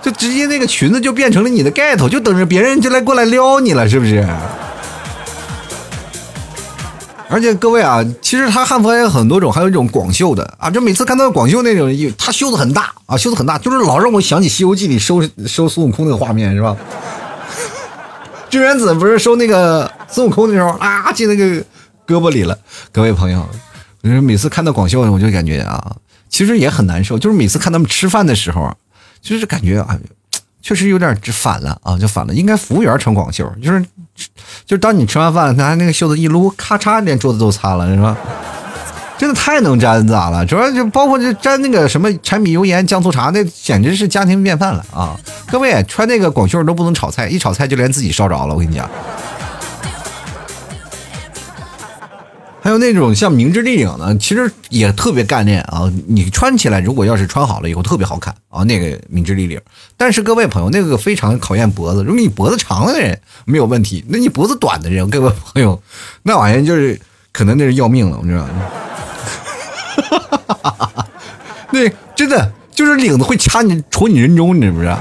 [0.01, 4.25] 就直接那个裙子就变成了你的盖头，就等着别人就来过来撩你了，是不是？
[7.29, 10.69] 而且各位啊，其实他汉服还有很多种，还有一种广袖的啊。
[10.69, 16.77] 就每次看到广袖那种，他袖子很大啊，袖子很大，就是老让我想起《西游记》里收收孙悟空那个画面，是吧？
[18.53, 21.43] 志元子不是收那个孙悟空的时候啊，进那个
[22.05, 22.55] 胳膊里了。
[22.91, 23.43] 各位朋友，
[24.21, 25.95] 每次看到广袖，我就感觉啊，
[26.29, 27.17] 其实也很难受。
[27.17, 28.71] 就是每次看他们吃饭的时候，
[29.23, 29.97] 就是感觉啊。
[30.61, 32.33] 确实有点反了啊，就反了。
[32.35, 33.83] 应该服务员穿广袖，就是，
[34.67, 38.15] 就是当你吃完饭，拿那个袖子一撸，咔嚓，连桌子都擦了，是吧？
[39.23, 40.45] 真的太能粘咋了？
[40.45, 45.17] 主要就包括这粘那个什么柴米油盐酱醋茶，那简直是家庭便饭了啊！
[45.49, 48.89] 各位穿那个广袖都不能炒菜，一炒菜就连自己烧着了，我跟你讲。
[52.61, 55.89] 还有那种像明治丽领的，其实也特别干练啊。
[56.05, 58.61] 你穿起来，如果要是穿好了以后，特别好看啊。
[58.65, 59.57] 那个明治丽领，
[59.95, 62.03] 但是各位朋友，那个非常考验脖子。
[62.03, 65.81] 如果你脖子长的人没有问题，那你脖子短的人，各位朋友，
[66.23, 66.99] 那玩意儿就是
[67.31, 68.45] 可能那是要命了，你知道
[70.69, 71.07] 哈哈？
[71.71, 74.97] 那真的就是领子会掐你，戳你人中，你知不知道？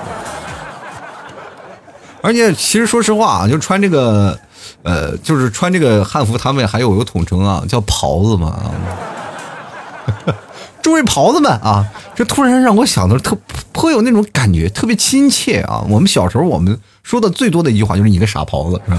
[2.23, 4.39] 而且，其实说实话啊，就穿这个。
[4.85, 8.51] 呃，就是穿这个汉服，他们还有一个统称啊，叫袍子嘛。
[8.51, 10.35] 哈 哈
[10.83, 13.37] 诸位袍子们啊，这突然让我想到特
[13.71, 15.85] 颇有那种感觉，特别亲切啊。
[15.89, 18.99] 我们小时候我们说的最多的一句话就是“你个傻袍子”，是吧？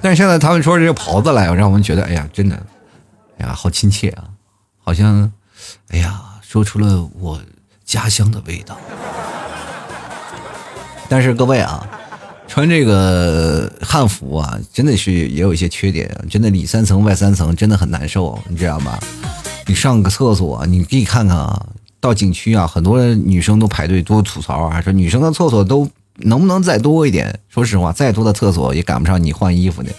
[0.00, 2.54] 但是现在他们说这个袍子来，让我们觉得，哎呀，真的，
[3.38, 4.22] 哎呀，好亲切啊，
[4.82, 5.32] 好像，
[5.88, 7.40] 哎呀，说出了我
[7.84, 8.76] 家乡的味道。
[11.08, 11.88] 但是各位啊。
[12.48, 18.98] 穿这个汉服啊，真的是也有一些缺点，真的里三层外三层，真的很难受，你知道吗？
[19.66, 21.66] 你上个厕所，你可以看看啊，
[21.98, 27.40] 到景区啊，很多女生都排队多吐槽啊，说女生的厕所都能不能再多一点？
[27.48, 29.90] 说实话，再多的厕所也赶不上你换衣服的。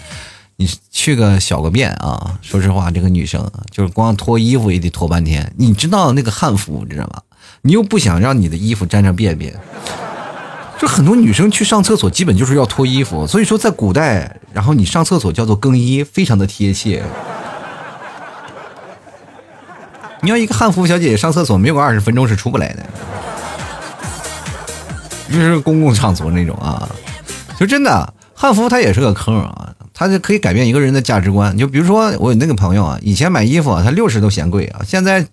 [0.63, 5.53] 你去个小个便啊，说实话，这个女生就是光脱衣服也得脱半天。
[5.57, 7.21] 你知道那个汉服，你知道吗？
[7.63, 9.53] 你又不想让你的衣服沾上便便。
[10.79, 13.27] 就很多女生去上厕所，基本就是要脱衣服。
[13.27, 17.03] 所以说，在古代，然后你上厕所叫做更衣，非常的贴切。
[20.21, 22.85] 你要一个汉服小姐姐上厕所，没有个二十分钟是出不来的。
[25.29, 26.87] 就是公共场所那种啊，
[27.59, 31.57] 就真的汉服它也是个坑啊，它就可以改变一个人的价值观。
[31.57, 35.25] 就比如说我有那个朋友啊，以前买衣服啊他六十都嫌贵啊，现在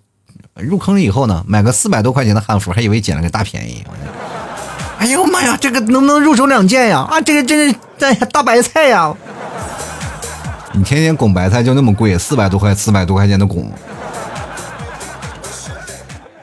[0.55, 3.83] 入坑了以后呢，买个四百多块钱的汉服，还以为捡了个大便宜。
[4.97, 6.99] 哎呦妈呀，这个能不能入手两件呀？
[7.09, 9.11] 啊，这个真是在大白菜呀！
[10.73, 13.69] 你天天拱白菜就那么贵，四百多块，四百多块钱的拱。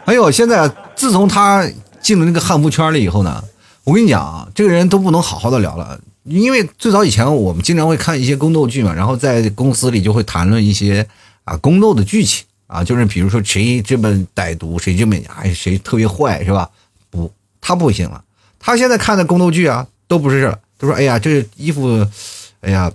[0.07, 1.65] 哎呦，现在自从他
[2.01, 3.45] 进了那个汉服圈了以后呢，
[3.85, 11.07] 我跟你讲啊，这个人都不能好好的聊了，因为最早以前我们经常会看一些宫斗剧嘛，然后在公司里就会谈论一些
[11.45, 16.69] 啊宫斗的剧情啊，就是比如说谁这么歹毒，谁这么哎谁特别坏，是吧？
[17.11, 18.23] 不，他不行了。
[18.59, 22.07] 他现在看的宫斗剧啊，都不是这了，都说哎呀，这衣服，
[22.61, 22.93] 哎呀，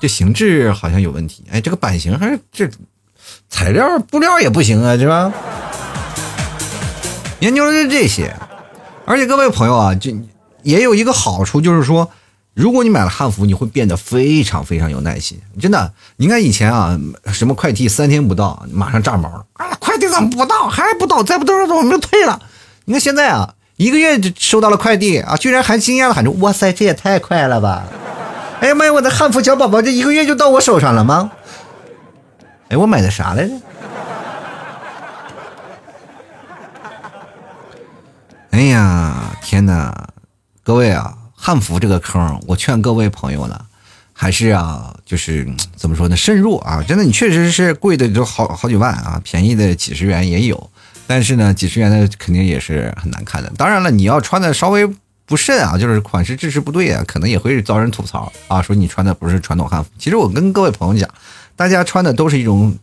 [0.00, 2.68] 这形制好像有问题，哎，这个版型还是这
[3.48, 5.32] 材料布料也不行啊，是吧？
[7.40, 8.34] 研究的是这些，
[9.04, 10.10] 而且各位朋友啊，就
[10.62, 12.10] 也有一个好处，就是说，
[12.56, 15.92] 如果你买了汉服，你会变得非常非常有耐心，真的。
[16.16, 20.66] 你看以前啊，什么快递三天不到，马上炸毛了啊，快递怎么不到？
[20.66, 21.22] 还不到？
[21.22, 22.40] 再不到我们就退了。
[22.86, 23.52] 你看现在啊。
[23.76, 25.36] 一个月就收到了快递啊！
[25.36, 27.84] 居然还惊讶的喊着：“哇塞，这也太快了吧！”
[28.58, 31.30] 哎呀妈呀，我的汉服小宝宝这一个月就到我手上了吗？
[32.70, 33.52] 哎，我买的啥来着？
[38.52, 40.08] 哎呀，天哪！
[40.62, 43.60] 各位啊，汉服这个坑，我劝各位朋友呢，
[44.12, 45.46] 还是啊，就是
[45.76, 46.82] 怎么说呢，慎入啊！
[46.82, 50.70] 真的，你确实是贵的就好好几万啊，便宜的几十元也有。
[51.06, 53.52] 但是呢，几十元的肯定也是很难看的。
[53.56, 54.88] 当然了，你要穿的稍微
[55.24, 59.90] 不慎啊，就是款式制式不对啊，可能也会遭人吐槽啊，说你穿的不是传统汉服。
[59.98, 61.08] 其实我跟各位朋友讲，
[61.54, 62.76] 大家穿的都是一种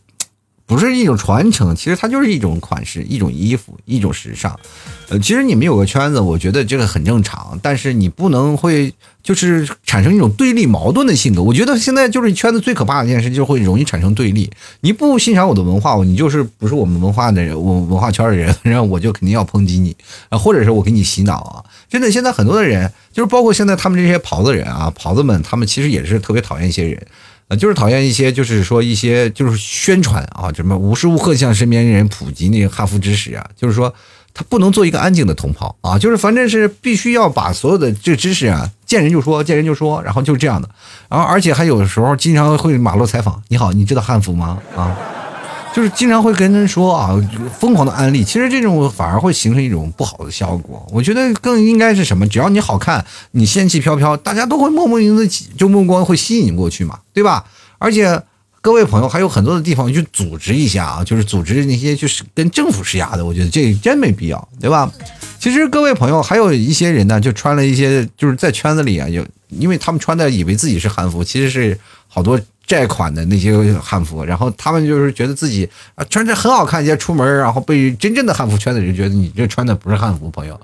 [0.73, 4.59] 不是一种传承，其实它就是一种款式、一种衣服、一种时尚。
[5.07, 11.43] 呃，其实你们有个圈子，我觉得这个很正常，但是你不能会就是产生一种对立矛盾的性格。
[11.43, 14.49] 我觉得现在就是圈子最可怕的一件事，就会容易产生对立。
[14.81, 19.95] 你不欣赏我的文化，你就是不是我们文化的人，我文化圈的人，然后我就肯定要抨击你
[20.29, 21.63] 啊，或者是我给你洗脑啊。
[21.87, 27.05] 真的，现在很多的人，就是包括现在他们这些袍子人啊，袍子们，他们其实也是特别讨厌一些人。
[27.47, 33.93] 啊就是讨厌一些，就是说一些，就是宣传啊，什么无时无刻向身边人普及那些汉服知识啊，就是说
[34.33, 40.69] 他不能做一个安静的同袍啊，就是反正是必须要把所有的这个知识啊，见人就说，见人就说，然后就是这样的，
[41.09, 44.59] 然后而且还有的时候经常会马路采访，你好，你知道汉服吗？
[44.75, 44.97] 啊。
[45.73, 47.19] 就是经常会跟人说啊，
[47.59, 50.87] 疯狂的安利，其实这种反而会形成一种不好的效果。
[50.91, 52.27] 我觉得更应该是什么？
[52.27, 57.43] 只要你好看，你仙气飘飘，大家都会默默的就目光会吸引过去嘛，对吧？
[57.79, 58.21] 而且
[58.61, 64.91] 各位朋友还有很多的地方去组织一下啊，就是组织那些就是跟政府施压的，我觉得这真没必要，对吧？
[65.39, 72.39] 其实各位朋友还有一些人呢，就穿了一些就是在圈子里啊，有因为他们穿的以为自己是韩服，其实是好多。
[72.67, 80.59] 贷款的那些汉服，然后他们就是觉得自己啊穿着很好看，些出门，然后被真正的汉服圈的人觉得你这穿的不是汉服，朋友，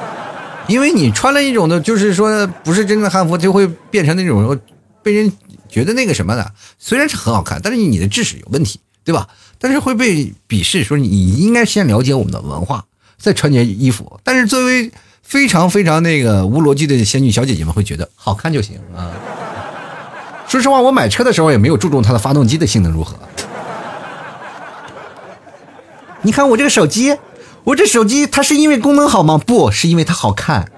[0.68, 4.58] 因为你穿了一种的，就是说不是真正的汉服，就会变成那种
[5.02, 5.32] 被人
[5.68, 9.26] 觉得那个什么的，虽然是很好看，但是你的知识有问题，对吧？
[9.58, 12.84] 但是会被鄙视，说你应该先了解我们的文化，
[13.18, 14.20] 再穿件衣服。
[14.22, 14.90] 但是作为
[15.22, 19.10] 非常非常那个无逻辑的仙女小姐姐们，会觉得好看就行啊。
[20.50, 23.14] 说实话，我买车的时候也没有注重它的发动机的性能如何。
[26.22, 27.16] 你看我这个手机，
[27.62, 29.38] 我这手机它是因为功能好吗？
[29.38, 30.68] 不是因为它好看。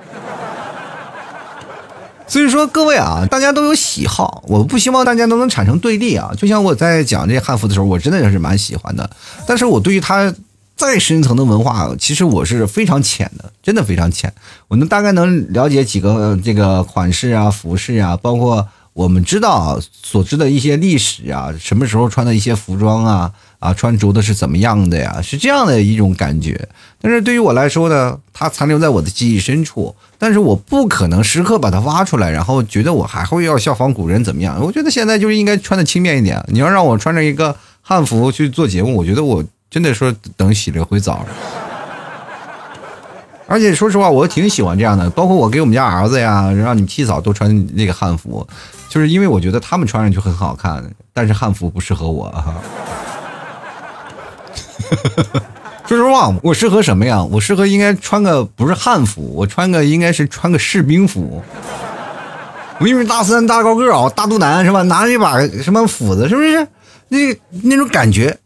[2.26, 6.30] 所以说各位啊，大家都有喜好，我不希望大家都能产生对立啊。
[6.36, 9.08] 就像我在讲这汉服的时候，我真的也是蛮喜欢的，
[9.46, 10.34] 但是我对于它
[10.76, 14.34] 再深层的文化，其实我是非常浅的，真的非常浅。
[14.68, 18.68] 我能大概能了解几个这个款式啊、服饰啊，包括。
[18.94, 25.18] 我们知道所知的一些历史啊，什么时候穿的一些服装啊，啊，穿着的是怎么样的呀？
[25.22, 26.68] 是这样的一种感觉。
[27.00, 34.60] 但是对于我来说呢，它残留在我的记忆深处，但是我不可能时刻把它挖出来，然后觉得我还会要效仿古人怎么样？
[34.60, 36.44] 我觉得现在就是应该穿的轻便一点。
[36.48, 41.24] 你要让我穿着一个汉服去做节目，我觉得我真的说等洗了回澡。
[43.48, 48.46] 而且说实话，我挺喜欢这样的，包括我给我们家儿子呀，让你替嫂都穿那个汉服。
[48.92, 52.28] 就是因为我觉得他们穿上去很好看，但是汉服不适合我。
[55.88, 57.24] 说实话，我适合什么呀？
[57.24, 61.42] 我适合应该穿个不是汉服，我穿个应该是穿个士兵服。
[62.80, 64.82] 我因为大三大高个啊，大肚腩是吧？
[64.82, 66.68] 拿着一把什么斧子，是不是？
[67.08, 67.18] 那
[67.62, 68.36] 那种感觉，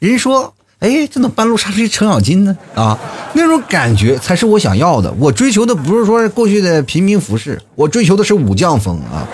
[0.00, 2.54] 人说，哎，这怎么半路杀出一程咬金呢？
[2.74, 2.98] 啊，
[3.32, 5.10] 那种感觉才是我想要的。
[5.18, 9.26] 我追求的不是说过去的平民服饰，我追求的是武将风啊。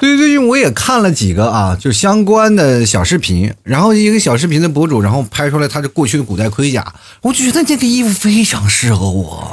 [0.00, 6.86] 对，最近我也看了几个啊，就相关的小视频，然后一个小视频的博主，然后拍出来他的过去的古代盔甲，
[7.20, 9.52] 我就觉得这个衣服非常适合我，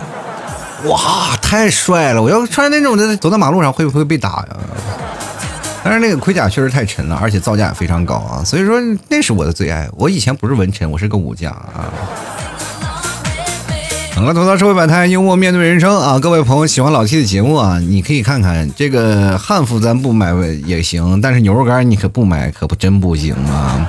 [0.86, 2.22] 哇，太帅了！
[2.22, 4.58] 我要穿那种的走在马路上会不会被打呀？
[5.84, 9.90] 但是那个盔甲确实太沉了，而且造价也非常高啊，所以说那是我的最爱。
[9.96, 11.90] 我以前不是文臣，我是个武将啊。
[14.16, 16.18] 好了，吐槽社会百态，幽默面对人生啊！
[16.18, 20.34] 各位朋友喜欢老 T 的节目啊，你可以看看这个汉服，咱不买
[20.66, 23.86] 也行，但是牛肉干你可不买，可不真不行啊！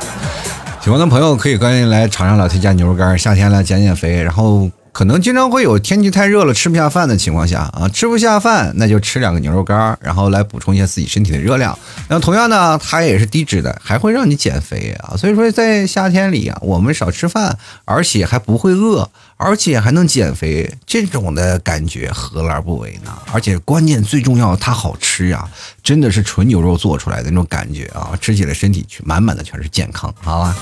[0.83, 4.69] 喜欢的朋友可以赶紧来尝尝老 T 家牛肉干，夏天了减减肥，然后。
[4.97, 11.79] 可能经常会有天气太热了吃不下饭的情况下啊，吃不下饭那就吃两个牛肉干，然后来补充一下自己身体的热量。
[12.09, 15.15] 那同样呢，它也是低脂的，还会让你减肥啊。
[15.15, 19.07] 所以说在夏天里啊，我们少吃饭，而且还不会饿，
[19.37, 23.13] 而且还能减肥，这种的感觉何乐而不为呢？
[23.35, 25.47] 而且关键最重要，它好吃呀，
[25.83, 30.57] 真的是纯牛肉做出来的那种感觉啊，吃起来身体满满的全是健康，好吧？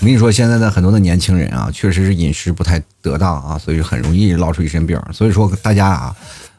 [0.00, 4.96] 我跟你说，现在的很多的年轻人啊，确实是饮食不太得当啊，所以很容易落出一身病。
[5.12, 6.16] 所以说大家啊，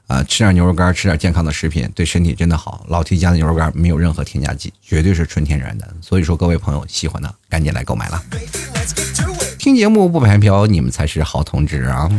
[0.08, 2.86] 啊吃点牛肉干，吃点健康的食品，对身体真的好。
[2.89, 5.88] 老 T 家的牛肉干没有任何添加剂，绝对是纯天然的。
[6.02, 8.21] 所以说各位朋友喜欢的，赶紧来购买了。
[9.58, 12.10] 听节目不白嫖，你们才是好同志啊！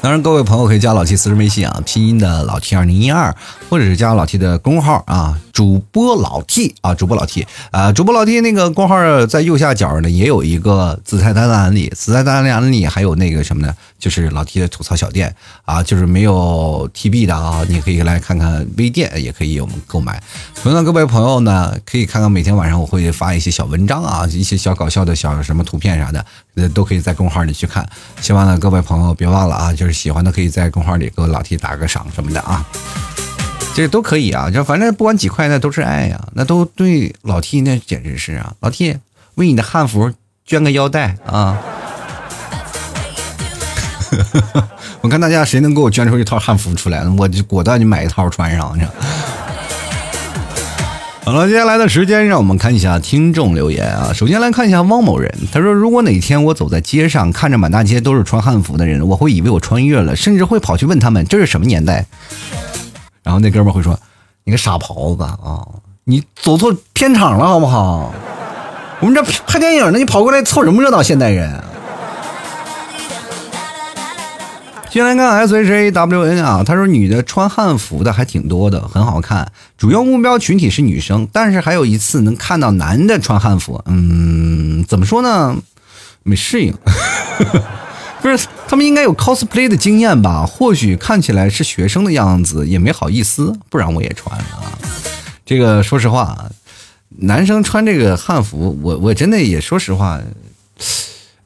[0.00, 3.32] 当然，各位朋友可以加老 T 私人微信啊，拼音的老 T 二零一二，
[3.70, 5.38] 或者是加老 T 的公号啊。
[5.58, 13.74] 主播老 T 啊，主播老 T 啊，主播老 T 那个公号在右下角呢，也有一个紫菜单案例，紫菜单案例还有那个什么呢？
[13.98, 15.34] 就是老 T 的吐槽小店
[15.64, 20.22] 啊，就是没有 TB 的啊，你可以来看看微店，也可以我们购买。
[20.62, 27.84] 同样，各位朋友呢，可以看看每天晚上我会发一些小文章啊，一些小搞笑的小什么图片啥的，呃，都可以在公号里去看。
[28.20, 32.64] 希望呢，各位朋友别忘了啊，就是喜欢的可以在公号里给我老 T 打个赏什么的啊。
[33.78, 38.96] 这都可以啊，就反正不管几块，那都是爱呀，那都对老 T 那简直是啊，老 T
[39.36, 40.12] 为你的汉服
[40.44, 41.56] 捐个腰带啊！
[45.00, 48.76] 我看大家谁能给我捐出一套汉服出来，我就果断就买一套穿上。
[51.24, 54.12] 好了，接下来的时间让我们看一下听众留言啊。
[54.12, 62.04] 首先来看一下汪某人，他说：“如果哪天我走在街上，看着满大街都是穿汉服的人，我会以为我穿越了，甚至会跑去问他们这是什么年代。”
[63.28, 63.94] 然后那哥们会说
[64.42, 65.60] ：“你个傻狍子啊，
[66.04, 68.10] 你走错片场了好不好？
[69.00, 71.02] 我们这拍电影呢，你跑过来凑什么热闹？
[71.02, 71.52] 现代人。”
[74.88, 79.52] 先来看 S H A W N 啊，他说女的穿汉服的还挺多的，很好看。
[79.76, 85.54] 主要目标群体是女生，但是还有一次能看到男的穿汉服，嗯，怎么说呢？
[86.22, 86.74] 没适应。
[88.30, 90.44] 不是，他们应该有 cosplay 的经验吧？
[90.44, 94.78] 或许看起来是学生的样子，也没好意思，不然我也穿啊。
[95.46, 96.50] 这个说实话，
[97.20, 100.20] 男生穿这个汉服，我我真的也说实话，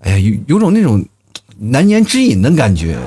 [0.01, 1.05] 哎呀，有有种那种
[1.59, 2.99] 难言之隐的感觉。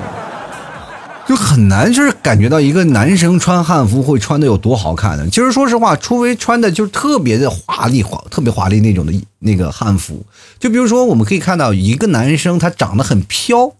[1.26, 5.26] 就很难，就是感觉到一个男生穿汉服会穿的有多好看呢？
[5.30, 10.24] 其实说实话，除非穿的就是特别的华丽、华特别华丽那种的那个汉服，
[10.58, 13.72] 就比如说我们可以看到一个男生他长得很飘，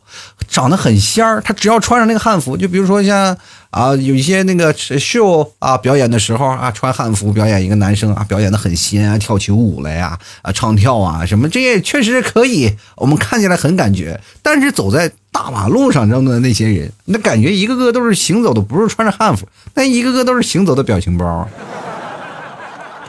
[0.48, 3.36] 长得很仙儿，他只要穿上那个汉服，就比如说像。
[3.70, 14.18] 啊，有一些那个秀啊，表演的时候啊，穿汉服表演，一个男生啊，表演的很仙啊，跳起舞来呀，啊，唱跳啊，什么这些确实可以，我们看起来很感觉。
[14.40, 21.46] 但是走在大马路上扔的那些人，那感觉一个个都是行走的，不是穿着汉服，那一个个都是行走的表情包。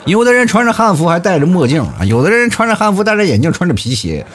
[0.03, 4.25] 有的人穿着汉服还戴着墨镜啊，有的人穿着汉服戴着眼镜，穿着皮鞋，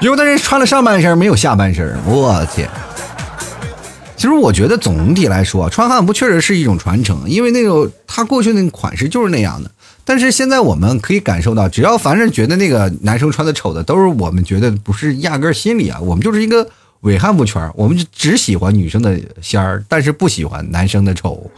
[0.00, 2.68] 有的人穿了上半身没有下半身，我天。
[4.16, 9.70] 其实我觉得总体来说，穿汉服确实是一种传承，因为那个他过去那个款式就是那样的。
[10.04, 16.68] 但是现在我们可以感受到，只要凡是觉得那个男生穿的丑的，都是我们觉得不是压根儿心里啊，我们就是一个
[17.00, 21.50] 伪汉服圈儿，我们就只喜欢女生的仙儿，但是不喜欢男生的丑。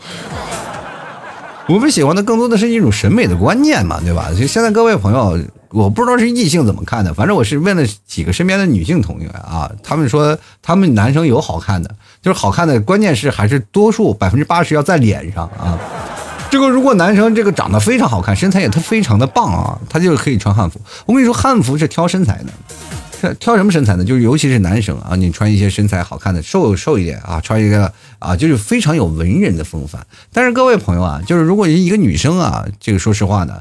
[1.67, 4.31] 我们喜欢的更多的是一种审美的观念嘛，对吧？
[4.39, 5.39] 就现在各位朋友。
[5.71, 11.93] 我不知道是异性怎么看的，反正我是问了几个身边的女性同学啊，他们说他们男生有好看的，
[12.23, 15.77] 就是好看的，关键是还是多数百分之八十要在脸上啊。
[16.55, 20.81] 这个如果男生这个长得非常好看，身材也他非常的棒啊，他就是可以穿汉服。
[21.05, 22.41] 我跟你说，汉服是挑身材
[23.21, 24.05] 的，挑什么身材呢？
[24.05, 30.07] 就是尤其是男生啊，你穿一些身材好看的，瘦瘦一点啊，穿一个啊，就是非常有文人的风范。
[30.33, 33.61] 但是各位朋友啊，就是如果一个女生啊，这个说实话呢。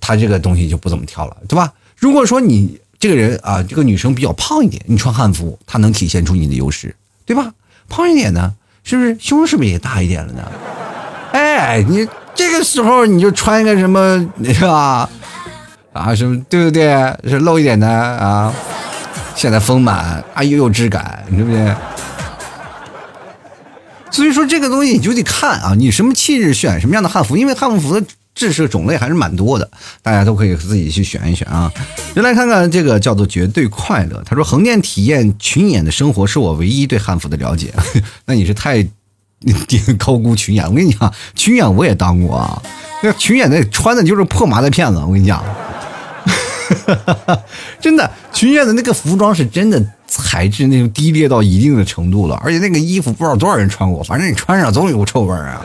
[0.00, 1.72] 他这个东西就不怎么挑了，对吧？
[1.96, 7.52] 如果说你这个人啊，这个女生比较胖一点，你穿汉服，她能体现出你的优势，对吧？
[7.88, 10.42] 胖一点呢，是不是胸是不是也大一点了呢？
[11.32, 15.08] 哎，你这个时候你就穿一个什么， 是吧？
[15.92, 16.94] 啊，什么对不对？
[17.28, 18.52] 是露一点的啊，
[19.36, 21.74] 显得丰满啊，又有质感，对不对？
[24.10, 28.06] 所以说这个东西你就得看啊，你什么气质选什么样的汉服，因为汉服的。
[28.34, 29.70] 制式种类还是蛮多的，
[30.02, 31.70] 大家都可以自己去选一选啊。
[32.16, 34.20] 就来看看这个叫做绝对快乐。
[34.26, 37.72] 他说横店体验群演的生活是我唯一对汉服的了解。
[38.26, 38.84] 那你是太
[39.68, 40.64] 你高估群演。
[40.64, 42.62] 我跟你讲，群演我也当过啊。
[43.02, 44.98] 那群演那穿的就是破麻袋片子。
[44.98, 45.44] 我跟你讲，
[47.80, 55.60] 真的群演的那个服装是真的材质那种低劣到一定的程度了，而且那个衣服不知道多少人穿过，反正你穿上总有臭味儿啊。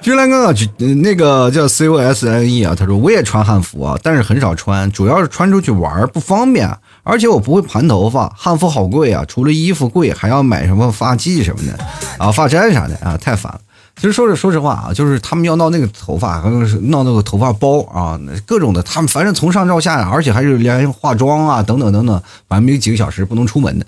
[0.00, 0.54] 君兰哥啊，
[1.02, 6.68] 那个叫 C O S N E 啊，他说我也穿汉服啊，但是很少穿，主要是穿出去玩不方便，
[7.04, 11.78] 而且我不会盘头发，汉服好贵啊，除了衣服贵，还要买什么发髻什么的
[12.18, 13.60] 啊，发簪啥的啊，太烦了。
[13.96, 23.86] 其实说着说实话啊，就是他们要闹那个头发，还有是闹那个头发包啊，各种的，他们反正从上到下，而且还是连化妆啊等等等等，反正没几个小时不能出门的。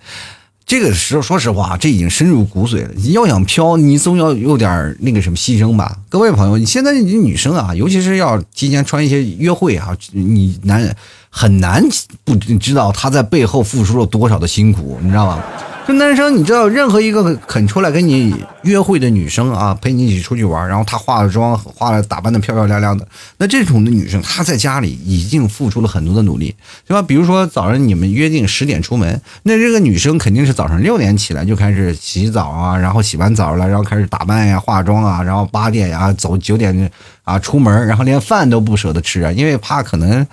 [0.66, 2.90] 这个时候，说实话，这已经深入骨髓了。
[2.96, 5.96] 你要想飘，你总要有点那个什么牺牲吧？
[6.08, 10.92] 各位朋友，你现在你女生啊，尤其是要提前穿一些约会啊，你男人
[11.30, 11.80] 很难
[12.24, 15.40] 不知道他在背后付出了多少的辛苦，你知道吗？
[15.86, 23.06] 这男生，你知道，任何一个肯出来跟你约会的女生啊，陪你一起出去玩，然后她化了妆，化了打扮的漂漂亮亮的，
[23.36, 26.52] 那这种的女生，她在家里已经付出了很多的努力，
[26.88, 27.00] 对吧？
[27.00, 36.90] 比如说早上你们约定十点出门，那这个女生肯定是早上六点起来就开始洗澡啊，然后洗完澡了，然后开始打扮呀、化妆啊，然后八点呀走九点
[37.22, 40.26] 啊出门，然后连饭都不舍得吃啊，因为怕可能。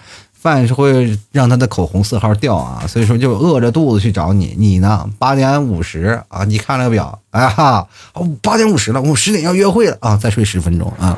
[0.44, 4.54] 饭是会让他的口红色号掉啊，所以说就饿着肚子去找你。
[4.58, 5.10] 你呢？
[5.18, 11.18] 八点五十啊，你看了个表，哎哈，哦，八点五十了，我十点要约会了啊，再睡十分钟啊，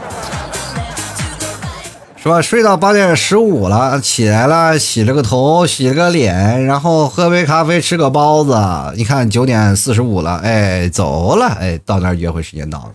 [2.21, 2.39] 是吧？
[2.39, 8.55] 睡到八点十五了，起来了，洗了个头，洗了个脸，然后喝杯咖啡，吃个包子。
[8.95, 12.91] 你看九点四十五了，哎，走了，哎，到那儿约会时间到了。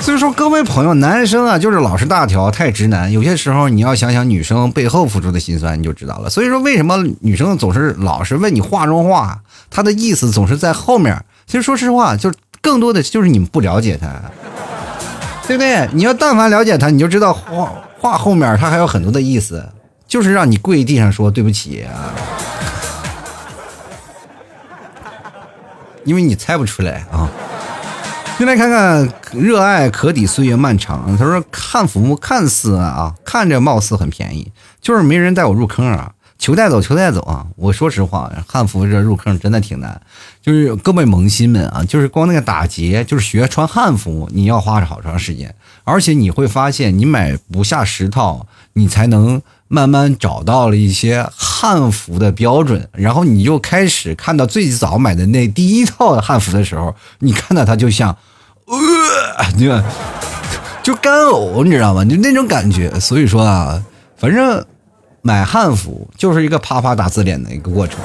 [0.00, 3.12] 所以说，各位朋友，男生啊，就是老是大条，太直男。
[3.12, 6.30] 有些时候，你要想想女生背后付出的辛酸，你就知道了。
[6.30, 9.40] 所以说，为什么女生总是老是问你化妆话，
[9.70, 11.22] 她的意思总是在后面。
[11.46, 12.32] 其实，说实话，就
[12.62, 14.08] 更多的就是你们不了解她，
[15.46, 15.86] 对不对？
[15.92, 19.68] 你要但凡了解她，你就知道画画后面她还有很多的意思，
[20.06, 22.14] 就是让你跪地上说对不起啊，
[26.04, 27.28] 因为你猜不出来啊。
[28.38, 31.16] 先来看看，热爱可抵岁月漫长。
[31.16, 37.44] 他说汉服看似啊，看着貌似很便宜，就是没人带我入坑啊，求带走，求带走啊！
[37.56, 40.00] 我说实话，汉服这入坑真的挺难。
[40.40, 58.16] 就是各位萌新们啊，就是光那个打结，就是学穿汉服，你要花好长时间，而且你会发现，你买不下十套，你才能慢慢找到了一些汉服的标准，然后你就开始看到最早买的那第一套汉服的时候，你看到它就像。
[58.68, 59.82] 呃，你看
[60.82, 62.04] 就干呕，你知道吗？
[62.04, 62.98] 就那种感觉。
[63.00, 63.82] 所以说啊，
[64.16, 64.64] 反正
[65.22, 67.98] 买汉服就是一个啪啪打自脸的一个过程。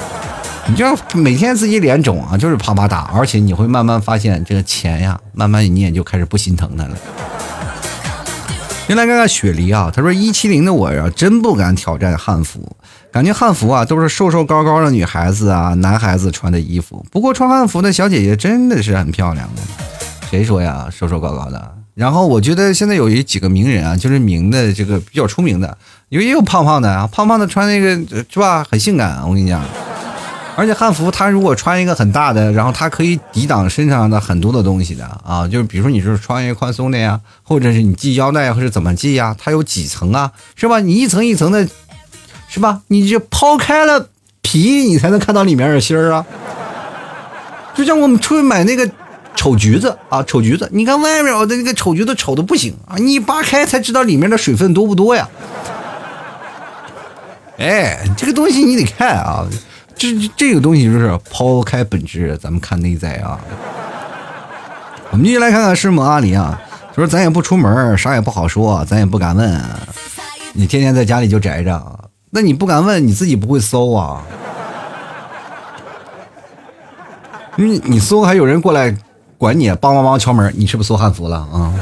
[0.66, 6.96] 你就要每天自己脸肿啊，就是啪啪打，而且你会慢慢发现这个钱呀，慢慢你也就开始不心疼它了。
[8.86, 12.74] 先来看看雪梨啊，他说一七零的我呀，真不敢挑战汉服，
[13.12, 17.04] 感觉汉服啊都是瘦瘦高高的女孩子啊、男孩子穿的衣服。
[17.10, 19.62] 不过穿汉服的小姐姐真的是很漂亮的。
[20.34, 20.88] 谁说呀？
[20.90, 21.74] 瘦瘦高高的。
[21.94, 25.78] 然后我觉得现在有一几个名人啊，就是名的这个比较出名的，
[26.08, 27.94] 因为也有胖胖的啊，胖胖的穿那个
[28.28, 29.22] 是吧，很性感。
[29.22, 29.62] 我跟你讲，
[30.56, 40.80] 而且汉服它如果穿一个很大的，然后它可以抵挡身上的很多的东西的啊，就是比如说你是穿一个宽松的呀，或者是你系腰带或者怎么系呀，它有几层啊，是吧？
[40.80, 41.68] 你一层一层的，
[42.48, 42.80] 是吧？
[42.88, 44.08] 你就抛开了
[44.42, 46.26] 皮，你才能看到里面的芯儿啊。
[47.72, 48.90] 就像我们出去买那个。
[49.36, 50.68] 丑橘子啊，丑橘子！
[50.72, 55.28] 你看外面我的那个丑橘子丑的不行啊，你扒开才知道里面的水分多不多呀。
[57.58, 59.44] 哎，这个东西你得看啊，
[59.96, 63.38] 这这个东西就是抛开本质，咱们看内在啊。
[65.10, 66.58] 我们继续来看看师母阿里啊，
[66.94, 69.62] 说咱也不出门，啥也不好说，咱也不敢问。
[70.52, 74.22] 你天天在家里就宅着，那你不敢问，你自己不会搜啊？
[77.56, 78.96] 你你搜还有人过来。
[79.38, 81.72] 管你，梆梆梆敲门，你是不是搜汉服了啊？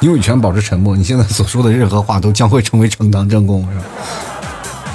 [0.00, 0.96] 你有权保持沉默。
[0.96, 3.84] 你现在所说的任何话都将会成为呈堂证供，是吧？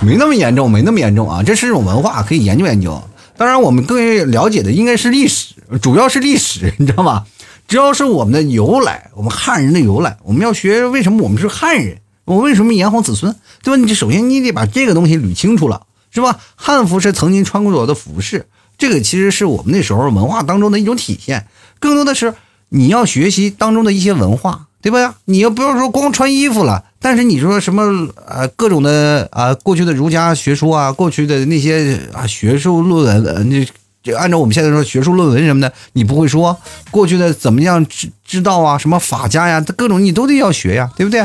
[0.01, 1.43] 没那么严重，没那么严重啊。
[1.43, 3.01] 这是一种文化，可以研究研究。
[3.37, 7.25] 当然，我们更了解的应该是历史，主要是历史，你知道吗？
[7.67, 13.83] 只要是我们的由来，我们汉人的由来，我们要学为什么我们是汉人，我为什么炎黄子孙，对吧？
[13.83, 16.39] 你首先你得把这个东西捋清楚了，是吧？
[16.55, 18.47] 汉服是曾经穿过的服饰。
[18.77, 21.47] 这个其实是我们那时候文化当中的一种体现，
[21.79, 22.33] 更多的是
[22.69, 25.15] 你要学习当中的一些文化，对吧？
[25.25, 26.85] 你要不要说光穿衣服了？
[26.99, 33.67] 但是你说什么呃各种的啊过去的儒家学说啊，过去的那些啊学术论文，你
[34.05, 36.55] 就按照我们现在说学术论文什么的，你不会说
[36.91, 38.77] 过去的怎么样知知道啊？
[38.77, 41.21] 什么法家呀，各种你都得要学呀，对不对？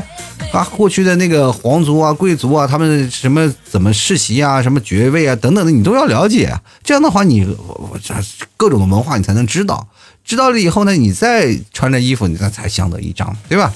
[0.51, 6.53] 啊，过去的那个皇族啊、贵族啊，他们什么怎么世袭啊、什么爵位啊等等的，你都要了解。
[6.83, 7.47] 这样的话，你
[8.03, 8.15] 这
[8.57, 9.87] 各种的文化你才能知道。
[10.25, 13.71] 知道了以后呢，你再穿着衣服，你那才相得益彰，对吧？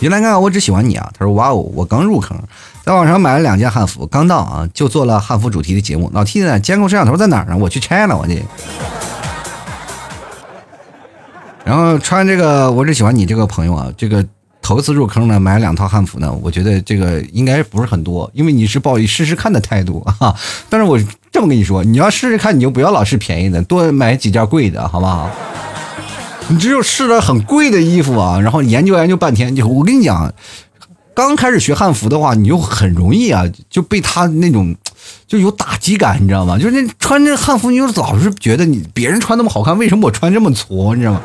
[0.00, 1.08] 原来看看，我只喜欢你啊！
[1.16, 2.36] 他说：“哇哦，我刚入坑。”
[2.84, 6.10] 在网上买了两件汉服，刚到啊，就做了汉服主题的节目。
[6.12, 7.56] 老 T 呢，监控摄像头在哪儿呢？
[7.56, 8.42] 我去拆了，我这。
[11.64, 14.26] 然后穿这个，我只喜欢你这个朋友啊，这个
[14.60, 20.34] 头一次入坑呢，买了两套汉服呢，我觉得这个应该不是很多，因为你是抱以试试看的态度啊。
[20.68, 20.98] 但是我
[21.30, 25.30] 这么跟你说，你要试试看，你就不要老试便宜的，多买几件贵的，好不好？
[26.48, 30.34] 你只有试了很贵的衣服啊，然后研究研究半天，就我跟你讲。
[31.14, 34.74] 刚开始学汉服的话，你就很容易啊，就被他那种
[35.26, 36.58] 就有打击感，你知道吗？
[36.58, 40.94] 就是那穿着汉服，你就老是觉得你别人穿那么好看，为什么我穿这么矬？
[40.94, 41.20] 你知道吗？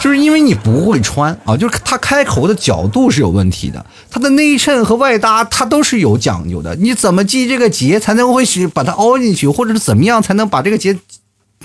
[0.00, 6.74] 就是因为你不会穿啊，就是它开口的角度是有问题的，它的内衬和外搭它都是有讲究的。
[6.76, 10.98] 你怎么系这个结才能会使把它凹进去，或者是怎么样才能把这个结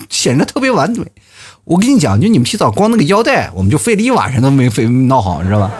[0.10, 1.06] 显得特别完美？
[1.64, 5.72] 我跟你讲，就你们洗澡光那个腰带，我们就费了一晚上都没费闹好，你知道吧？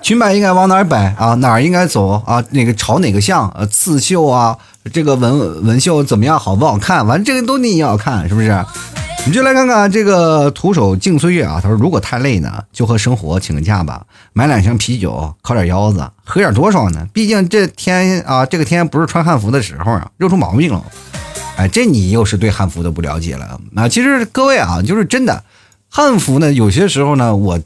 [0.00, 1.34] 裙摆应该往哪儿摆啊？
[1.34, 2.42] 哪儿应该走啊？
[2.50, 3.48] 哪个朝哪个向？
[3.50, 4.56] 呃，刺绣啊，
[4.92, 6.38] 这个纹纹绣怎么样？
[6.38, 7.06] 好不好看？
[7.06, 8.64] 完，这个都你也要看，是不是？
[9.26, 11.60] 你就来看看这个徒手静岁月啊。
[11.60, 17.06] 他说：“如果太累呢，就和生活请个假吧，买两箱啤酒，烤点腰子，喝点多爽呢。
[17.12, 20.82] 毕竟这天啊，这个天不是穿汉服的时候啊，热出毛病了。
[21.56, 23.60] 哎，这你又是对汉服的不了解了。
[23.72, 25.42] 那其实各位啊，就是真的，
[25.90, 27.60] 汉服呢，有些时候呢，我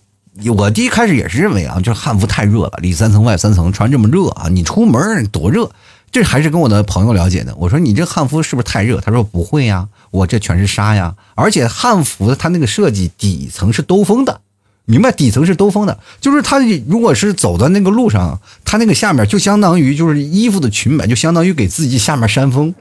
[0.56, 5.70] 我第一开始也是认为啊，就是汉服太热了，里三层外三层，穿这么热啊，你出门多热。
[6.10, 7.54] 这还是跟我的朋友了解的。
[7.56, 9.00] 我说你这汉服是不是太热？
[9.00, 9.88] 他说不会呀。
[10.10, 14.40] 我这全是纱呀，而且汉服它那个设计底层是兜风的，
[14.84, 15.10] 明白？
[15.10, 22.74] 底层是兜风的，就是它如果是走在那个路上，它那个下面就相当于就是衣服的裙摆，就相当于给自己下面扇风。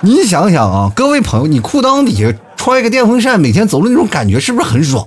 [0.00, 5.06] 你想想啊，各位朋友，你裤裆底下穿一个电风扇，每天走路那种感觉是不是很爽？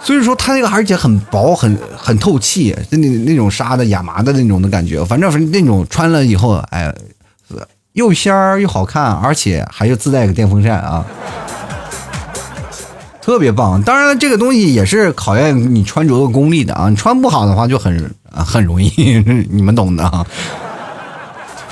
[0.00, 6.94] 所以说它那个而且很薄，很很透气，那那种纱的亚麻的那种的感觉，反正反正那种穿了以后，哎。
[7.94, 11.04] 又仙儿又好看，而且还有自带个电风扇啊，
[13.20, 13.82] 特别棒。
[13.82, 16.88] 当然，这个东西也是考验你穿着的功力的啊。
[16.88, 18.90] 你穿不好的话就很很容易，
[19.50, 20.24] 你们懂的啊。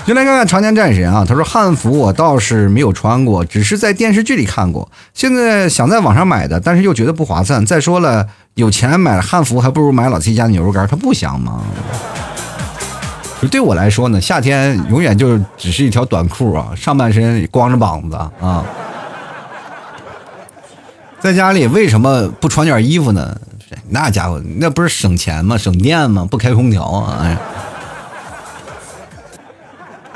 [0.06, 4.88] 就来看看《长江战神》啊，他说汉服我倒是没有穿过，只是在电视剧里看过。
[5.12, 7.66] 现在想在网上买的，但是又觉得不划算。
[7.66, 11.60] 再说了，有钱买汉服还不如买老 T 家的牛肉干，它不香吗？
[13.42, 18.64] 就对我来说呢，夏天永远就只是一条短裤啊，上半身光着膀子啊。
[21.18, 23.36] 在家里为什么不穿点衣服呢？
[23.88, 25.58] 那家伙那不是省钱吗？
[25.58, 26.24] 省电吗？
[26.30, 27.18] 不开空调啊！
[27.22, 27.36] 哎。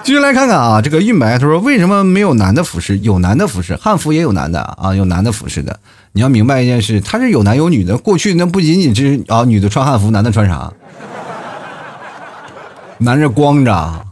[0.04, 2.98] 继续来看看啊，这个韵白他说为什么没有男的服饰？
[2.98, 5.78] 有男的服饰，汉服也有男的啊，有男的服饰的。
[6.12, 7.96] 你要明白一件事，他是有男有女的。
[7.96, 10.72] 过去那不仅仅是啊，女的穿汉服，男的穿啥？
[12.98, 14.04] 男人光着，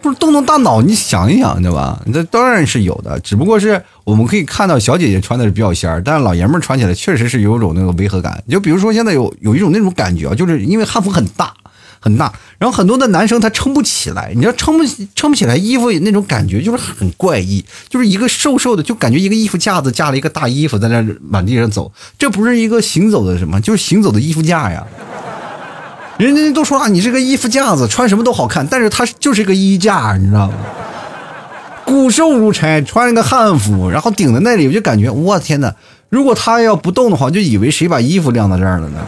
[0.00, 2.00] 不是动动大脑，你想一想，对吧？
[2.12, 8.42] 这当然是有的，只不过是我们可以看到小姐姐穿的是比较仙儿，但是老爷们穿起来确实是有种那个违和感。
[8.48, 11.52] 就比如说现在有有一种那种感觉啊，就是因为汉服很大
[12.00, 14.84] 很大，然后很多的男生他撑不起来，你知道撑不
[15.14, 24.84] 撑不起来衣服那种感觉就是很怪异，就是一个瘦瘦的，就感觉一个衣服架子架了一个大衣服在那满地上走，这不是一个行走的什么，就是行走的衣服架呀。
[26.16, 30.54] 人家都说啊，你是个衣服架子，穿什么都好看，但是它就是个衣架，你知道吗？
[31.84, 35.74] 骨瘦如柴，穿一个汉服，然后顶在那里，我就感觉，我天哪！
[36.08, 39.00] 如果他要不动的话，就以为谁把衣服晾到这儿了呢？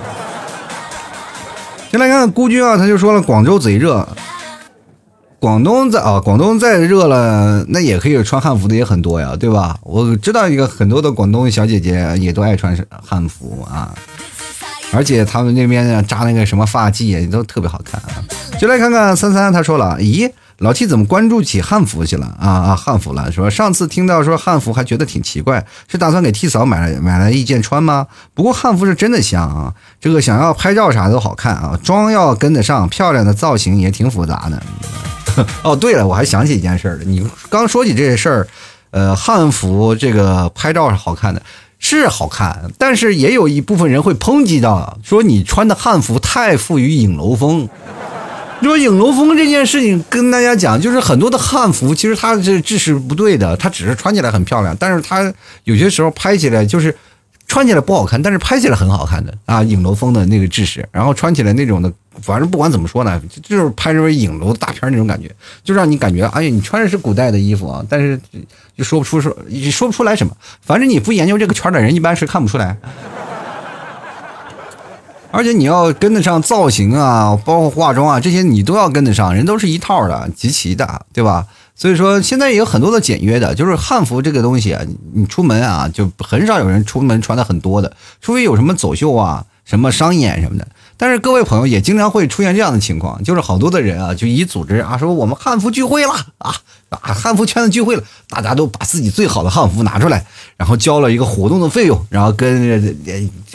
[1.92, 4.08] 先来看看孤军啊，他就说了，广州贼热，
[5.38, 9.76] 广东在啊，广东再热了，那也可以穿汉服的也很多呀，对吧？
[9.82, 12.74] 我知道一个很多的广东小姐姐也都爱穿
[13.04, 13.94] 汉服啊。
[14.94, 18.24] 而且他们那边扎那个什么发髻也都特别好看啊！
[18.58, 28.06] 就来看看三三，他说了，咦，老 T 怎么关注起汉服去了啊啊，汉服了，说上次听到说汉服还觉得挺奇怪，是打算给 T 嫂买买了一件穿吗？
[28.34, 34.62] 不过汉服是真的香啊，这个想要拍照啥都好看啊，妆要跟得上，漂亮的造型也挺复杂的。
[35.64, 38.48] 哦，对了，我还想起一件事儿了，你刚说起这事儿，
[38.90, 41.42] 呃，汉服这个拍照是好看的。
[41.84, 47.68] 是好看，但是也有一部分人会抨击到，说你穿的汉服太富于影楼风。
[48.62, 55.32] 说影楼风这件事情，跟大家讲，就是很多的汉服其实它这制式不对的，它只是穿起来很漂亮，但是它
[55.64, 56.94] 有些时候拍起来就是
[57.46, 61.92] 穿起来不好看，但是拍起来很好看的啊，影楼风的那个制式，然后穿起来那种的。
[62.20, 65.30] 反正不管怎么说呢，就是拍成影楼大片那种感觉，
[65.64, 68.20] 就让你感觉，哎呀，你穿的是古代的衣服啊，但是
[68.76, 69.34] 就说不出说，
[69.70, 70.36] 说不出来什么。
[70.60, 72.76] 反正你不研究这个圈的人，一般是看不出来。
[75.32, 81.46] 而且你要跟得上造型啊，包括化妆啊，这些你都要跟得上，人都是一套的，集齐的，对吧？
[81.74, 84.82] 所以说现在也有很多的简约的，就是汉服这个东西啊，
[85.14, 90.68] 你出门啊，就很少有人出门穿的很多的，除非有什么走秀啊，什么商演什么的。
[90.96, 96.54] 但是各位朋友也经常会出现这样的情况，就是好多的人啊，就一组织啊，说我们汉服聚会了啊
[96.90, 100.24] 啊，汉服圈子聚会了，大家都把自己最好的汉服拿出来，
[100.56, 102.94] 然后交了一个活动的费用，然后跟着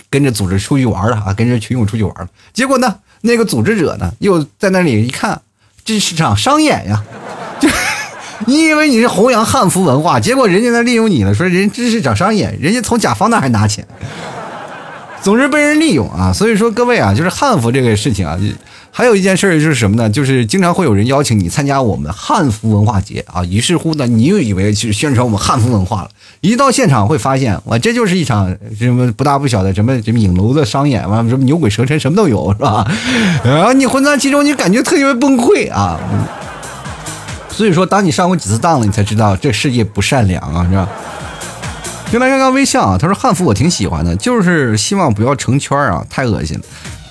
[0.10, 2.28] 跟着组织出去玩了啊，跟着群友出去玩了。
[2.54, 5.42] 结果呢，那个组织者呢，又在那里一看，
[5.86, 7.04] 这是场商演呀，
[7.60, 7.70] 就
[8.46, 13.88] 你以为你是弘扬汉服文化，结果人家在利用你了，说人这是场商演，人家从甲方那还拿钱，
[15.28, 16.32] 总是被人利用啊。
[16.32, 18.40] 所以说各位啊，就是汉服这个事情啊。
[18.90, 20.10] 还有一件事儿就是什么呢？
[20.10, 26.10] 就是经常会有人邀请你参加我们汉服文化节啊，于是乎呢，你又以为是宣传我们汉服文化了。
[26.40, 32.90] 一到现场会发现，哇，这就是一场什么不大不小的什么什么影楼的商演，完什么牛鬼蛇神什么都有，是吧？
[33.44, 36.00] 然后你混在其中，你感觉特别崩溃啊。
[37.52, 40.90] 所以说，当你上过几次当了，你才知道这世界不善良啊，是吧？
[42.10, 46.64] 就来看看微笑啊，他说汉服我挺喜欢的，就是希望不要成圈啊，太恶心了。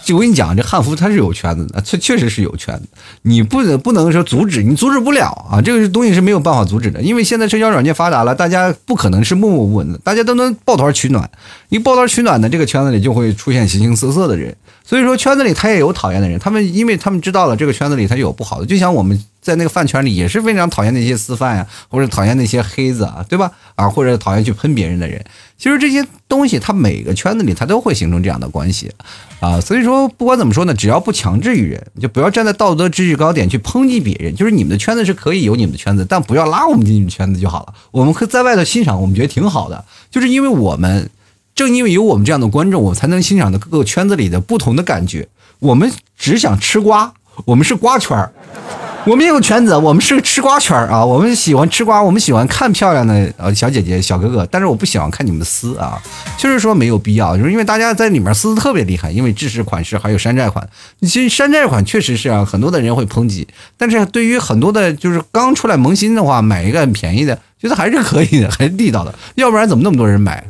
[0.03, 2.88] 就我跟你讲，这汉服它是有圈子的，确确实是有圈子。
[3.22, 7.03] 你不能不能说阻止，你阻止不了啊，这个东西是没有办法阻止的。
[7.03, 11.28] 因为现在社交软件发达了，大家不可能是默默无闻的，大家都能抱团取暖。
[11.68, 19.22] 一抱团取暖的这个圈子里就会出现形形色色的人，所以说圈子里他也有讨厌的人，他们因为他们知道了这个圈子里他有不好的，就像我们。
[19.47, 23.53] 在那个饭圈里也是非常讨厌那些私饭呀，或者讨厌那些黑子啊，对吧？
[23.76, 25.24] 啊，或者讨厌去喷别人的人。
[25.57, 28.90] 其实这些东西，它每个圈子里它都会形成这样的关系
[29.38, 29.61] 啊。
[29.61, 34.34] 所以说，不管怎么说呢，只要不强制于人，就不要站在道德制高点去抨击别人。
[34.34, 37.74] 就是你们的圈子是可以有你们的圈子，但不要拉我们进去圈子就好了。
[37.92, 39.84] 我们可以在外头欣赏，我们觉得挺好的。
[40.11, 41.09] 就是因为我们
[41.55, 45.28] 正因为有我们这样的观众，我才能欣赏到各个圈子里的不同的感觉。
[45.61, 47.14] 我们只想吃瓜，
[47.47, 48.32] 我们是瓜圈儿。
[49.09, 51.04] 我们有圈子，我们是个吃瓜圈儿啊！
[51.04, 55.96] 我们喜欢吃瓜，我们喜欢看漂亮的呃小姐姐、小哥哥，但是我不喜欢看你们撕啊，
[56.36, 60.68] 就是说没有必要，就是因为大家在里面撕的特别厉害，因为制式款式还有山寨款。
[61.02, 63.46] 其实山寨款确实是啊，很多的人会抨击，
[63.76, 70.42] 但是对于很多的，就是刚出来萌新的话，买一个很便宜的，觉得还是可以的，还是地道的，要不然怎么那么多人买？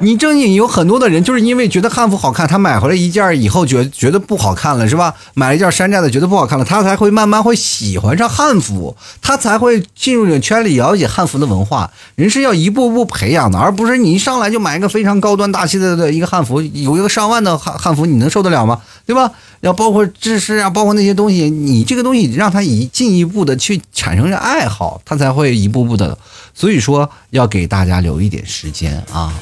[0.00, 5.14] 你正经有很多的人，就是因为觉得汉服好看，他买回来一件以后，觉觉得不好看了，是吧？
[5.34, 11.90] 买了一件山寨的，觉得不好看了，他才会慢慢会喜欢上汉服，他才会进入这个圈里，了解汉服的文化。
[12.16, 18.82] 人是要一步步培养的，而不是你一上来就买一个非常高端大气的的一个汉服，有一个上万的汉汉服，你能受得了吗？
[19.06, 19.30] 对吧？
[19.60, 26.18] 要包括知识啊，包括那些东西，你这个东西让他一进一步的去产生爱好，他才会一步步的。
[26.52, 29.32] 所以说，要给大家留一点时间啊。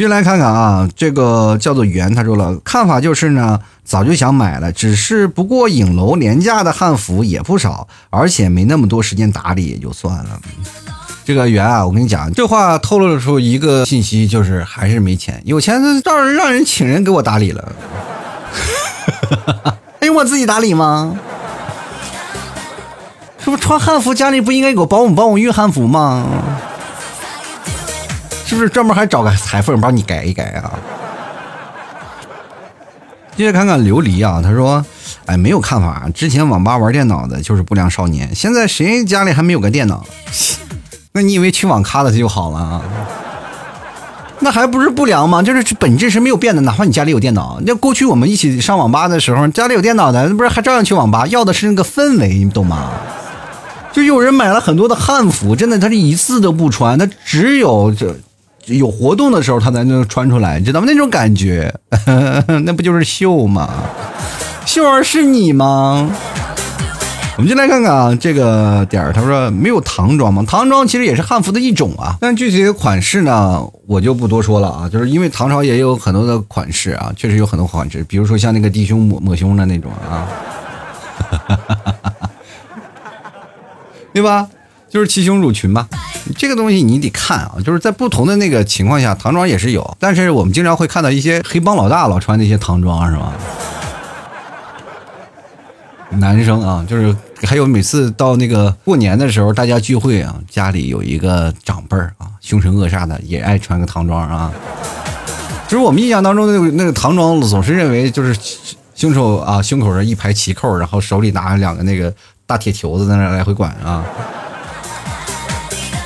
[0.00, 10.40] 继续来看看啊，这个叫做圆，他说了，看法就是呢，早就想买了，只是不过影楼廉价的汉服也不少，而且没那么多时间打理，也就算了。
[11.22, 17.72] 这个圆啊，我跟你讲，这话透露出一个信息，就是还是没钱，有钱让人让人请人给我打理了。
[20.00, 21.14] 哎，我自己打理吗？
[23.44, 26.24] 是不是穿汉服家里不应该有保姆帮我熨汉服吗？
[28.50, 30.72] 是不是专门还找个裁缝帮你改一改啊？
[33.36, 34.84] 接着看看琉璃啊，他说
[35.26, 36.10] ：“哎，没有看法。
[36.12, 40.04] 之前网吧玩电脑的就是不良少年，现在谁家里还没有个电脑？
[41.14, 42.82] 那你以为去网咖的就好了啊？
[44.40, 45.40] 那还不是不良吗？
[45.40, 46.60] 就是本质是没有变的。
[46.62, 51.24] 哪怕你家里有电脑，那过去我们一起上网吧的时候，家里有电脑的，那不是还照样去网吧？
[51.28, 52.90] 要的是那个氛围，你懂吗？
[53.92, 58.12] 就有人买了很多的汉服，真的他是一次都不穿，他只有这。”
[58.66, 60.86] 有活动的时候，他才能穿出来，你知道吗？
[60.88, 61.72] 那种感觉，
[62.64, 63.68] 那不就是秀吗？
[64.66, 66.10] 秀儿是你吗？
[67.36, 70.44] 我们就来看看啊，这个点儿，他说没有唐装吗？
[70.46, 74.88] 唐装其实也是汉服的一种啊，但具体的款式呢，我就不多说了啊。
[74.88, 80.28] 就是因为唐朝也有很多的款式啊，确实有很多款式，比如说像那个低胸抹抹胸的那种啊，
[84.12, 84.46] 对吧？
[84.90, 85.88] 就是齐胸乳裙吧。
[86.36, 93.32] 这个东西你得看啊，就是在不同的那个情况下，唐装也是有，但是我们经常会看到一些黑帮老大老穿那些唐装，是吧？
[96.18, 97.14] 男生啊，就是
[97.44, 104.52] 还有每次到那个过年的时候，大家聚会啊，家里有一个长辈啊，凶神恶煞的，也爱穿个唐装啊。
[105.68, 108.36] 就是我们印象当中那个那个唐装，总是认为就是
[108.96, 112.12] 凶手啊，胸口上一排齐扣，然后手里拿着两个那个
[112.44, 114.04] 大铁球子在那来回管啊。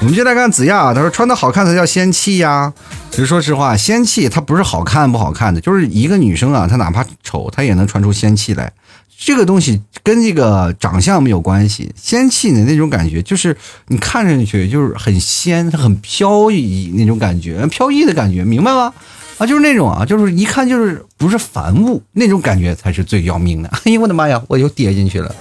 [0.05, 2.71] 我们就来看子亚，他说穿的好看才叫仙气呀。
[3.11, 8.71] 其实说实话，仙气它不是好看不好看的，就是一个女生啊，她哪怕丑，她也能穿出仙气来。
[9.19, 13.57] 这个东西跟这个长相没有关系，仙气的那种感觉，就是
[13.89, 18.93] 你看上去就是很仙，很飘逸那种感觉，飘逸的感觉，明白吗？
[19.39, 23.71] 啊，就是那种啊，就是一看就是不是凡物那种感觉才是最要命的。
[23.87, 25.35] 哎呦我的妈呀，我又跌进去了。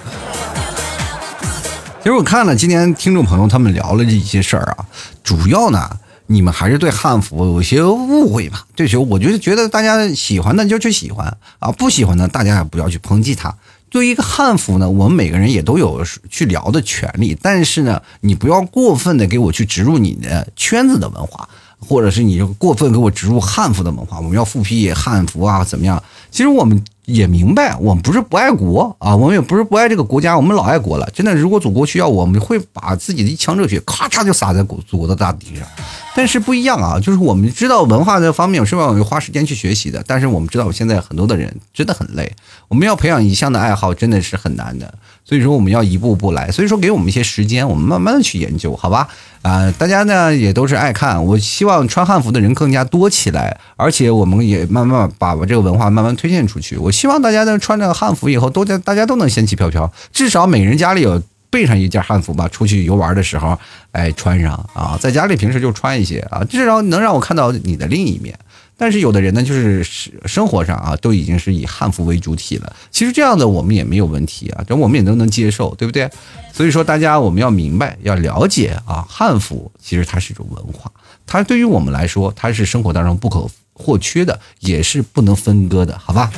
[2.04, 4.84] 其实我看了今天听众朋友他们聊了这些事儿啊，
[5.22, 5.88] 主要呢
[6.26, 8.66] 你们还是对汉服有些误会吧？
[8.76, 13.54] 这时候我就觉得大家喜欢的就去喜欢啊，不喜欢的大家也不要去抨击它。
[13.88, 21.48] 对于一个汉服呢，我们每个人也都有去聊的权利，但是呢，你不要过分的给我去植入你的圈子的文化，
[21.78, 24.18] 或者是你过分给我植入汉服的文化。
[24.18, 26.02] 我们要复辟汉服啊，怎么样？
[26.30, 26.84] 其实我们。
[27.06, 31.08] 也明白，我们不是不爱国啊，我们也不是不爱这个国家，我们老爱国了。
[31.12, 35.66] 真的，如果祖国需要，我们会把自己的一腔热血咔嚓就洒在祖祖国的大地上。
[36.16, 42.32] 但是不一样啊，就是我们知道文化这方面是要花时间去学习的，但是我们知道现在很多的人真的很累，
[42.68, 44.94] 我们要培养一项的爱好真的是很难的。
[45.24, 49.08] 所以说我们要一步步来，所以说给我们一些时间，我们慢慢的去研究，好吧？
[49.42, 56.76] 啊，大家呢也都是爱看，我希望穿汉服的人更加多起来，而且我们也慢慢把我这个文化慢慢推荐出去。
[56.76, 63.58] 我希望大家呢穿着汉服以后，都在大家都能仙气飘飘，至少每人家里有备上一件汉服吧，出去游玩的时候，
[63.92, 68.38] 哎，穿上啊，在家里平时就穿一些啊，至少能让我看到你的另一面。
[68.76, 69.84] 但是有的人呢，就是
[70.26, 72.74] 生活上啊，都已经是以汉服为主体了。
[72.90, 76.10] 其实这样的我们也没有问题啊，这我们也都能接受，对不对？
[76.52, 80.90] 所以说，大家我们要明白，要了解啊，汉服其实它是一种文化，
[81.24, 86.32] 它对于我们来说，它是生活当中不可或缺的，也是不能分割的，好吧？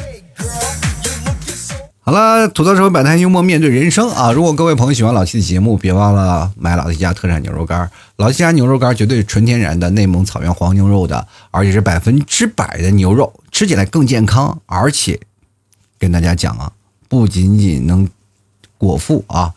[2.01, 4.30] 好了，吐槽社会百态，幽默面对人生啊！
[4.30, 7.91] 如果各位朋友喜欢老七的节目，别忘了买老七家特产牛肉干。
[8.14, 14.61] 老七家牛肉干绝对是纯天然的内蒙草原黄牛肉的，而且是百分之百的牛肉，吃起来更健康。
[14.66, 15.18] 而且
[15.99, 16.70] 跟大家讲啊，
[17.09, 18.09] 不仅仅能
[18.78, 19.53] 果腹啊，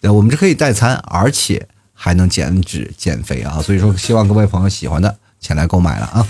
[0.00, 3.60] 我们是可以代餐，而且还能减脂减肥啊！
[3.60, 6.26] 所以说，希望各位朋友喜欢的，前来购买了啊！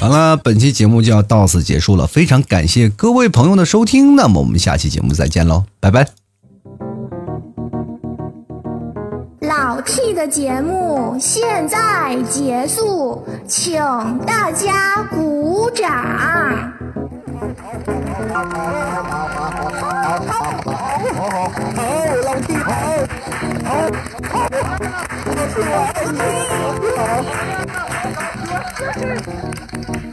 [0.00, 6.06] 好了，本期节目就要到此结束了，非常感谢各位朋友的收听，那么我们下期节目再见喽，拜拜。
[9.40, 13.80] 老 T 的节目现在结束，请
[14.24, 15.90] 大家鼓掌。
[18.28, 18.38] 好，
[20.26, 20.44] 好，
[22.24, 22.70] 老 T，好，
[23.64, 23.74] 好，
[27.26, 27.67] 好。
[28.78, 30.07] Thank you.